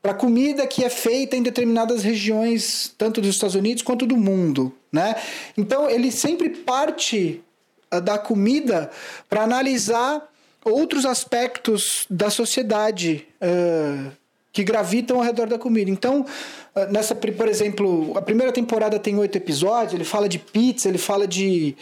[0.03, 4.73] para comida que é feita em determinadas regiões, tanto dos Estados Unidos quanto do mundo,
[4.91, 5.15] né?
[5.57, 7.41] Então ele sempre parte
[7.91, 8.91] uh, da comida
[9.29, 10.29] para analisar
[10.65, 14.11] outros aspectos da sociedade uh,
[14.51, 15.89] que gravitam ao redor da comida.
[15.89, 16.25] Então,
[16.75, 20.99] ah, nessa, por exemplo, a primeira temporada tem oito episódios, ele fala de pizza, ele
[20.99, 21.75] fala de,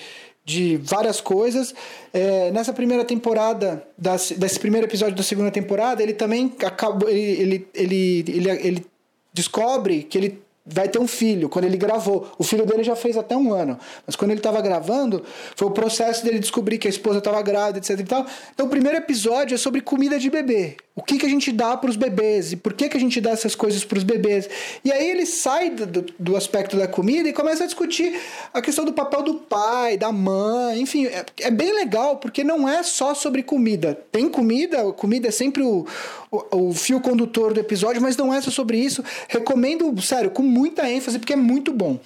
[0.43, 1.73] de várias coisas.
[2.13, 7.09] É, nessa primeira temporada, das, desse primeiro episódio da segunda temporada, ele também acabou.
[7.09, 8.85] Ele, ele, ele, ele, ele
[9.33, 11.49] descobre que ele vai ter um filho.
[11.49, 14.61] Quando ele gravou, o filho dele já fez até um ano, mas quando ele estava
[14.61, 15.23] gravando,
[15.55, 18.25] foi o processo dele descobrir que a esposa estava grávida, etc e tal.
[18.53, 20.77] Então o primeiro episódio é sobre comida de bebê.
[20.93, 23.21] O que, que a gente dá para os bebês e por que, que a gente
[23.21, 24.49] dá essas coisas para os bebês.
[24.83, 28.19] E aí ele sai do, do, aspecto da comida e começa a discutir
[28.53, 32.67] a questão do papel do pai, da mãe, enfim, é, é bem legal porque não
[32.67, 33.97] é só sobre comida.
[34.11, 35.87] Tem comida, comida é sempre o,
[36.29, 39.01] o, o fio condutor do episódio, mas não é só sobre isso.
[39.29, 41.99] Recomendo, sério, com muita ênfase porque é muito bom.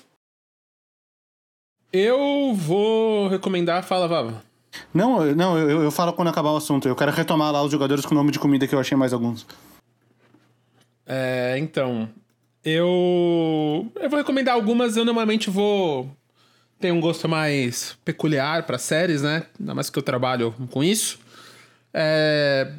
[1.91, 4.43] Eu vou recomendar, fala, Vava.
[4.93, 6.87] Não, não eu, eu falo quando acabar o assunto.
[6.87, 9.45] Eu quero retomar lá os jogadores com nome de comida que eu achei mais alguns.
[11.05, 12.09] É, então.
[12.63, 13.91] Eu.
[13.95, 16.09] Eu vou recomendar algumas, eu normalmente vou.
[16.79, 19.43] ter um gosto mais peculiar para séries, né?
[19.59, 21.19] Ainda mais que eu trabalho com isso.
[21.93, 22.71] É,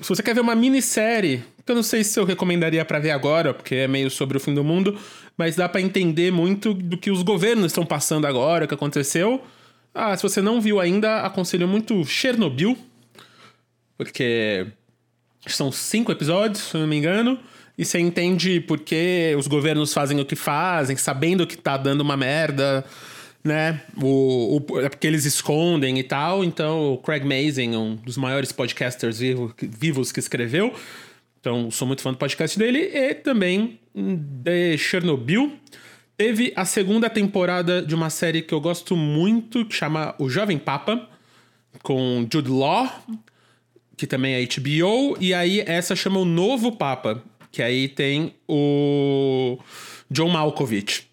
[0.00, 3.10] se você quer ver uma minissérie, que eu não sei se eu recomendaria para ver
[3.10, 4.98] agora, porque é meio sobre o fim do mundo,
[5.36, 9.42] mas dá para entender muito do que os governos estão passando agora, o que aconteceu.
[9.94, 12.76] Ah, se você não viu ainda, aconselho muito Chernobyl,
[13.98, 14.66] porque
[15.46, 17.38] são cinco episódios, se não me engano,
[17.76, 22.02] e você entende por que os governos fazem o que fazem, sabendo que tá dando
[22.02, 22.84] uma merda,
[23.42, 23.82] né?
[23.96, 26.44] O, o, é porque eles escondem e tal.
[26.44, 30.74] Então, o Craig Mazin, um dos maiores podcasters vivo, vivos que escreveu.
[31.40, 32.90] Então, sou muito fã do podcast dele.
[32.92, 35.58] E também de Chernobyl.
[36.20, 40.58] Teve a segunda temporada de uma série que eu gosto muito, que chama O Jovem
[40.58, 41.08] Papa,
[41.82, 42.92] com Jude Law,
[43.96, 49.58] que também é HBO, e aí essa chama O Novo Papa, que aí tem o
[50.10, 51.08] John Malkovich.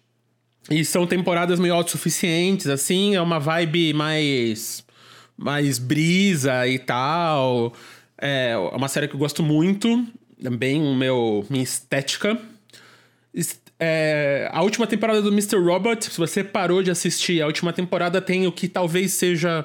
[0.70, 4.84] E são temporadas meio autossuficientes, assim, é uma vibe mais.
[5.38, 7.72] mais brisa e tal.
[8.18, 10.06] É uma série que eu gosto muito,
[10.42, 12.38] também o meu, minha estética.
[13.80, 15.56] É, a última temporada do Mr.
[15.56, 19.64] Robot, se você parou de assistir, a última temporada tem o que talvez seja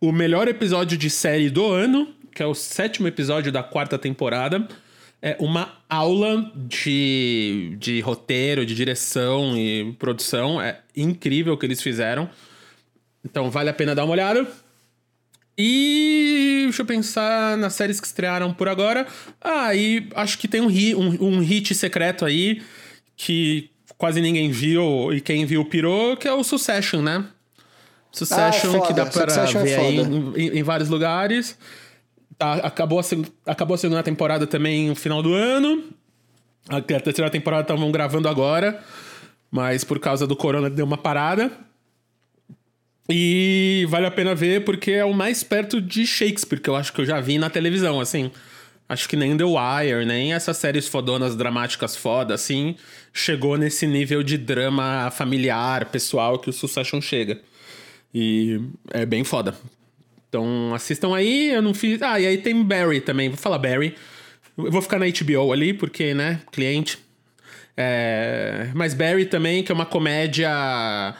[0.00, 4.68] o melhor episódio de série do ano, que é o sétimo episódio da quarta temporada.
[5.22, 10.60] É uma aula de, de roteiro, de direção e produção.
[10.60, 12.28] É incrível o que eles fizeram.
[13.24, 14.46] Então vale a pena dar uma olhada.
[15.56, 19.06] E deixa eu pensar nas séries que estrearam por agora.
[19.40, 22.60] Ah, e acho que tem um, um, um hit secreto aí
[23.16, 27.24] que quase ninguém viu e quem viu pirou, que é o Succession, né?
[28.12, 31.58] Succession, ah, que dá para é ver é aí em, em, vários lugares.
[32.38, 33.02] Tá, acabou, a,
[33.50, 35.84] acabou a segunda temporada também no final do ano.
[36.68, 38.82] A terceira temporada estavam gravando agora,
[39.50, 41.50] mas por causa do corona deu uma parada.
[43.08, 46.92] E vale a pena ver porque é o mais perto de Shakespeare que eu acho
[46.92, 48.30] que eu já vi na televisão, assim.
[48.88, 52.76] Acho que nem The Wire, nem essas séries fodonas dramáticas foda, assim,
[53.16, 57.40] chegou nesse nível de drama familiar, pessoal, que o Succession chega.
[58.14, 58.60] E
[58.92, 59.56] é bem foda.
[60.28, 62.00] Então assistam aí, eu não fiz.
[62.02, 63.94] Ah, e aí tem Barry também, vou falar Barry.
[64.56, 66.98] Eu vou ficar na HBO ali, porque, né, cliente.
[67.76, 68.70] É...
[68.74, 71.14] Mas Barry também, que é uma comédia.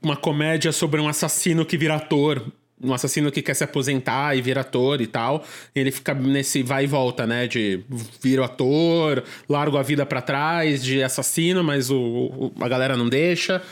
[0.00, 2.50] Uma comédia sobre um assassino que vira ator
[2.82, 5.44] um assassino que quer se aposentar e vira ator e tal.
[5.74, 7.46] E ele fica nesse vai e volta, né?
[7.46, 7.84] De
[8.22, 13.08] vira ator, largo a vida para trás de assassino, mas o, o, a galera não
[13.08, 13.62] deixa.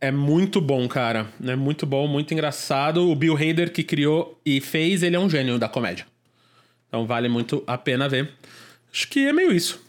[0.00, 1.28] É muito bom, cara.
[1.44, 3.08] É muito bom, muito engraçado.
[3.08, 6.06] O Bill Hader que criou e fez, ele é um gênio da comédia.
[6.88, 8.30] Então vale muito a pena ver.
[8.92, 9.80] Acho que é meio isso.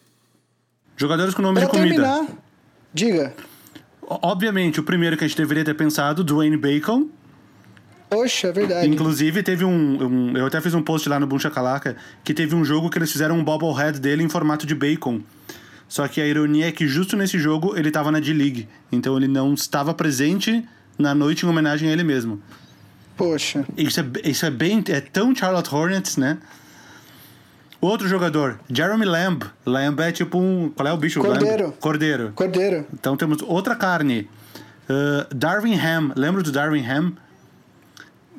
[0.95, 1.95] Jogadores com nome pra de comida.
[1.95, 2.28] Terminar,
[2.93, 3.36] diga.
[4.07, 7.09] Obviamente, o primeiro que a gente deveria ter pensado, Dwayne Bacon
[8.14, 8.88] Poxa, é verdade.
[8.88, 9.72] Inclusive, teve um,
[10.32, 12.97] um, Eu até fiz um post lá no Buncha Calaca que teve um jogo que
[12.97, 15.22] eles fizeram um bobblehead dele em formato de bacon.
[15.88, 18.68] Só que a ironia é que justo nesse jogo ele estava na D-League.
[18.91, 20.64] Então ele não estava presente
[20.97, 22.41] na noite em homenagem a ele mesmo.
[23.16, 23.66] Poxa.
[23.78, 24.84] Isso é, isso é bem.
[24.89, 26.38] É tão Charlotte Hornets, né?
[27.80, 29.43] Outro jogador, Jeremy Lamb.
[29.66, 30.70] Lamb é tipo um.
[30.70, 31.20] Qual é o bicho?
[31.20, 31.66] Cordeiro.
[31.66, 31.78] Lamb?
[31.80, 32.32] Cordeiro.
[32.34, 32.88] Cordeiro.
[32.93, 34.30] Então temos outra carne.
[34.89, 36.14] Uh, Darwin Ham.
[36.16, 37.14] Lembra do Darwin Ham?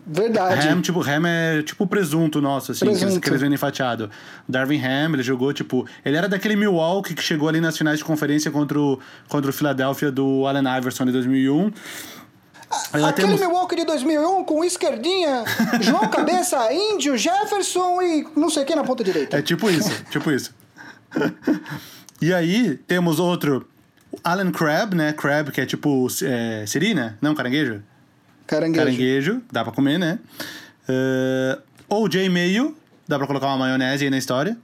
[0.06, 0.68] Verdade.
[0.68, 3.20] Ham, tipo, Ham é tipo presunto nosso, assim, presunto.
[3.20, 4.10] que eles vendem fatiado.
[4.46, 5.86] Darwin Ham, ele jogou, tipo.
[6.04, 9.52] Ele era daquele Milwaukee que chegou ali nas finais de conferência contra o, contra o
[9.52, 11.72] Philadelphia do Allen Iverson em 2001.
[12.92, 13.40] Aquele temos...
[13.40, 15.44] Milwaukee de 2001 com esquerdinha,
[15.80, 19.38] João Cabeça, Índio, Jefferson e não sei quem na ponta direita.
[19.38, 20.52] É tipo isso, tipo isso.
[22.20, 23.66] e aí, temos outro,
[24.24, 25.12] Alan Crab, né?
[25.12, 27.14] Crab, que é tipo é, siri, né?
[27.20, 27.82] Não, caranguejo?
[28.46, 28.84] Caranguejo.
[28.84, 30.18] Caranguejo, dá pra comer, né?
[30.88, 31.62] Uh,
[32.02, 32.76] OJ Mayo,
[33.08, 34.56] dá pra colocar uma maionese aí na história.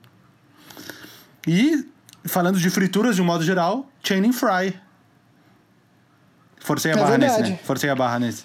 [1.47, 1.87] E,
[2.25, 4.75] falando de frituras de um modo geral, Channing Fry.
[6.59, 7.53] Forcei a É barra nesse, verdade.
[7.53, 7.61] né?
[7.65, 8.45] Forcei a barra nesse.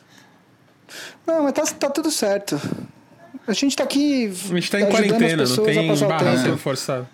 [1.28, 2.60] Não, mas tá, tá tudo certo.
[3.48, 4.28] A gente tá aqui.
[4.28, 7.10] A gente tá em quarentena, não tem barra sendo forçada.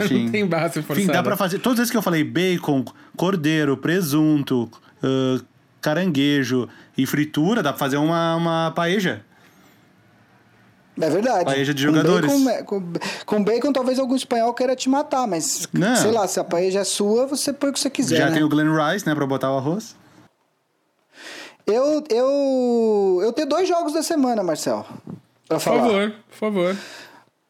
[0.00, 0.24] Enfim.
[0.24, 1.02] não tem barra sendo forçada.
[1.02, 1.58] Enfim, dá pra fazer.
[1.58, 2.84] Todas as vezes que eu falei bacon,
[3.16, 4.70] cordeiro, presunto,
[5.02, 5.44] uh,
[5.84, 6.66] caranguejo
[6.96, 9.22] e fritura, dá pra fazer uma, uma paeja.
[10.98, 11.44] É verdade.
[11.44, 12.30] Paeja de Com jogadores.
[12.30, 12.82] bacon, é, com,
[13.26, 15.94] com bacon, talvez algum espanhol queira te matar, mas Não.
[15.96, 18.16] sei lá, se a paeja é sua, você põe o que você quiser.
[18.16, 18.32] Já né?
[18.32, 19.94] tem o Glen Rice, né, pra botar o arroz.
[21.66, 24.86] Eu, eu, eu tenho dois jogos da semana, Marcel.
[25.48, 25.80] Pra Por falar.
[25.82, 26.76] favor, por favor.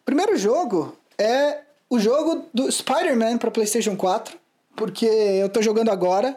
[0.05, 1.59] Primeiro jogo é
[1.91, 4.37] o jogo do Spider-Man pra PlayStation 4,
[4.77, 6.37] porque eu tô jogando agora.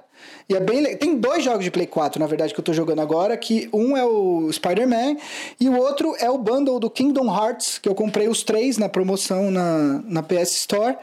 [0.49, 2.99] E é bem Tem dois jogos de Play 4, na verdade, que eu tô jogando
[2.99, 5.17] agora, que um é o Spider-Man
[5.59, 8.89] e o outro é o bundle do Kingdom Hearts, que eu comprei os três na
[8.89, 10.97] promoção na, na PS Store.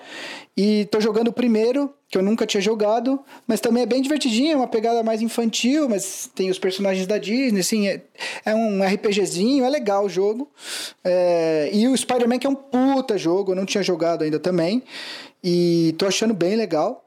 [0.57, 4.53] E tô jogando o primeiro, que eu nunca tinha jogado, mas também é bem divertidinho,
[4.53, 8.03] é uma pegada mais infantil, mas tem os personagens da Disney, assim, é,
[8.45, 10.49] é um RPGzinho, é legal o jogo.
[11.03, 14.85] É, e o Spider-Man, que é um puta jogo, eu não tinha jogado ainda também,
[15.43, 17.03] e tô achando bem legal.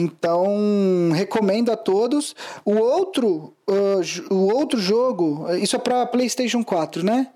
[0.00, 2.36] Então, recomendo a todos.
[2.64, 7.26] O outro, uh, o outro jogo, isso é para PlayStation 4, né?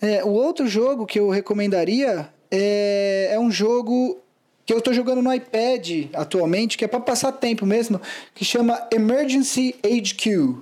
[0.00, 4.20] É, o outro jogo que eu recomendaria é, é um jogo
[4.64, 8.00] que eu estou jogando no iPad atualmente, que é para passar tempo mesmo,
[8.32, 10.54] que chama Emergency HQ.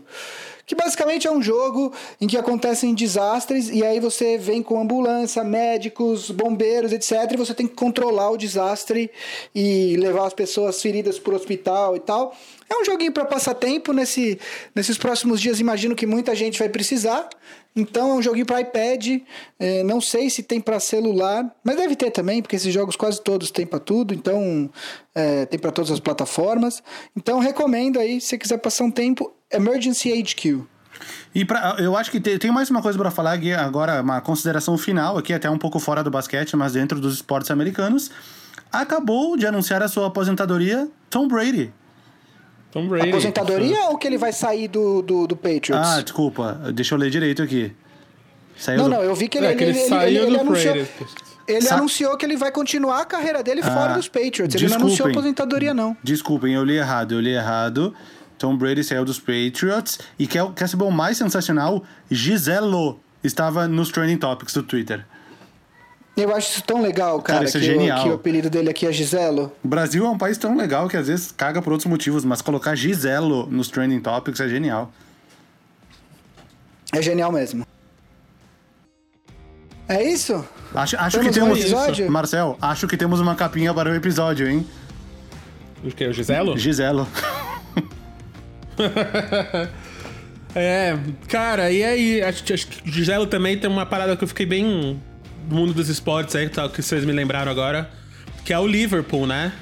[0.70, 5.42] Que basicamente é um jogo em que acontecem desastres e aí você vem com ambulância,
[5.42, 7.32] médicos, bombeiros, etc.
[7.32, 9.10] E você tem que controlar o desastre
[9.52, 12.36] e levar as pessoas feridas para o hospital e tal.
[12.70, 14.38] É um joguinho para passar tempo nesse,
[14.72, 15.58] nesses próximos dias.
[15.58, 17.28] Imagino que muita gente vai precisar.
[17.74, 19.22] Então é um joguinho para iPad.
[19.58, 23.20] É, não sei se tem para celular, mas deve ter também, porque esses jogos quase
[23.20, 24.14] todos têm para tudo.
[24.14, 24.70] Então
[25.16, 26.80] é, tem para todas as plataformas.
[27.16, 30.61] Então recomendo aí, se você quiser passar um tempo, Emergency HQ.
[31.34, 34.20] E pra, eu acho que te- tem mais uma coisa pra falar aqui agora, uma
[34.20, 38.11] consideração final aqui, até um pouco fora do basquete, mas dentro dos esportes americanos.
[38.72, 41.72] Acabou de anunciar a sua aposentadoria Tom Brady.
[42.70, 43.09] Tom Brady.
[43.09, 45.70] Aposentadoria ou que ele vai sair do, do, do Patriots?
[45.88, 47.72] Ah, desculpa, deixa eu ler direito aqui.
[48.57, 50.36] Saiu não, do- não, eu vi que ele, É, que ele ele, ele, saiu ele
[50.36, 51.14] do anunciou, Patriots.
[51.48, 54.55] ele Sa- anunciou que ele vai continuar a carreira dele fora Ah, dos Patriots.
[54.55, 55.96] Ele não anunciou aposentadoria, não.
[56.05, 57.92] Desculpem, eu li errado, eu li errado.
[58.41, 61.84] Tom Brady saiu dos Patriots e quer, quer saber o mais sensacional?
[62.11, 65.05] Giselo estava nos trending topics do Twitter.
[66.16, 68.01] Eu acho isso tão legal, cara, Cara, isso é que, genial.
[68.01, 69.53] O, que o apelido dele aqui é Giselo.
[69.62, 72.41] O Brasil é um país tão legal que às vezes caga por outros motivos, mas
[72.41, 74.91] colocar Giselo nos trending topics é genial.
[76.95, 77.66] É genial mesmo.
[79.86, 80.43] É isso?
[80.74, 81.61] Acho, acho que Temos um temos.
[81.61, 82.11] episódio?
[82.11, 84.66] Marcel, acho que temos uma capinha para o episódio, hein?
[85.84, 86.07] O que?
[86.07, 86.57] O Giselo?
[86.57, 87.07] Giselo.
[90.55, 90.97] É,
[91.28, 92.22] cara, e aí?
[92.22, 94.64] Acho, acho que o Giselo também tem uma parada que eu fiquei bem
[95.49, 97.89] no mundo dos esportes aí, tal, que vocês me lembraram agora,
[98.45, 99.53] que é o Liverpool, né?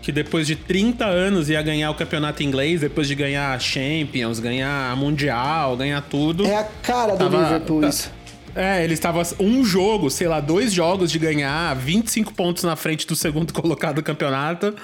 [0.00, 4.38] Que depois de 30 anos ia ganhar o campeonato inglês, depois de ganhar a Champions,
[4.38, 6.46] ganhar a Mundial, ganhar tudo.
[6.46, 8.12] É a cara do Tava- Liverpool tá- isso.
[8.54, 13.06] É, ele estava um jogo, sei lá, dois jogos de ganhar, 25 pontos na frente
[13.06, 14.74] do segundo colocado do campeonato.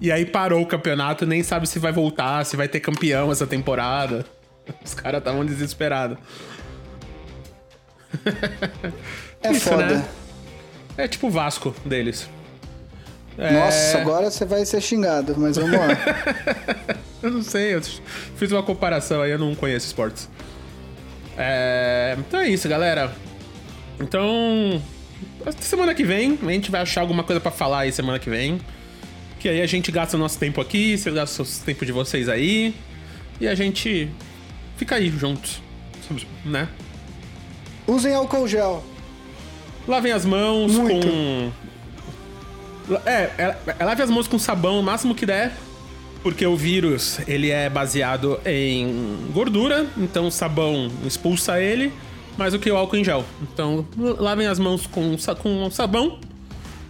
[0.00, 3.46] E aí parou o campeonato, nem sabe se vai voltar, se vai ter campeão essa
[3.46, 4.24] temporada.
[4.84, 6.18] Os caras estavam desesperados.
[9.42, 9.86] É Isso, foda.
[9.86, 10.04] né?
[10.96, 12.28] É tipo o Vasco deles.
[13.36, 15.88] É, Nossa, agora você vai ser xingado, mas vamos lá.
[17.22, 17.80] Eu não sei, eu
[18.36, 20.28] fiz uma comparação aí, eu não conheço esportes.
[21.38, 23.10] É, então é isso, galera.
[23.98, 24.82] Então,
[25.58, 28.60] semana que vem, a gente vai achar alguma coisa pra falar aí semana que vem.
[29.44, 32.30] Que aí a gente gasta o nosso tempo aqui, vocês gastam o tempo de vocês
[32.30, 32.74] aí.
[33.38, 34.08] E a gente
[34.78, 35.60] fica aí juntos,
[36.46, 36.66] né?
[37.86, 38.82] Usem álcool gel.
[39.86, 41.06] Lavem as mãos Muito.
[41.06, 41.52] com.
[43.04, 45.52] É, é, é, lave as mãos com sabão o máximo que der.
[46.22, 51.92] Porque o vírus, ele é baseado em gordura, então o sabão expulsa ele,
[52.38, 53.22] mais do que o álcool em gel.
[53.42, 56.18] Então, lavem as mãos com, com sabão,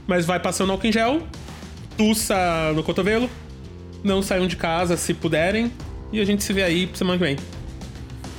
[0.07, 1.21] mas vai passando álcool em gel,
[1.97, 3.29] tussa no cotovelo.
[4.03, 5.73] Não saiam de casa se puderem.
[6.13, 7.37] E a gente se vê aí semana que vem.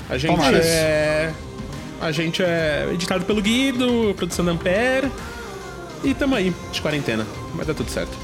[0.10, 0.58] A gente Tomara.
[0.58, 1.34] é.
[2.02, 5.12] A gente é editado pelo Guido, produção da Ampere.
[6.04, 7.26] E tamo aí, de quarentena.
[7.56, 8.16] Vai dar tudo certo.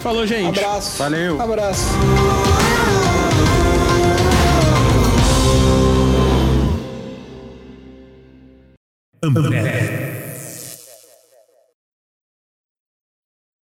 [0.00, 0.58] Falou, gente.
[0.58, 0.98] Abraço.
[0.98, 1.40] Valeu.
[1.40, 1.86] Abraço.
[9.22, 10.05] Ampere.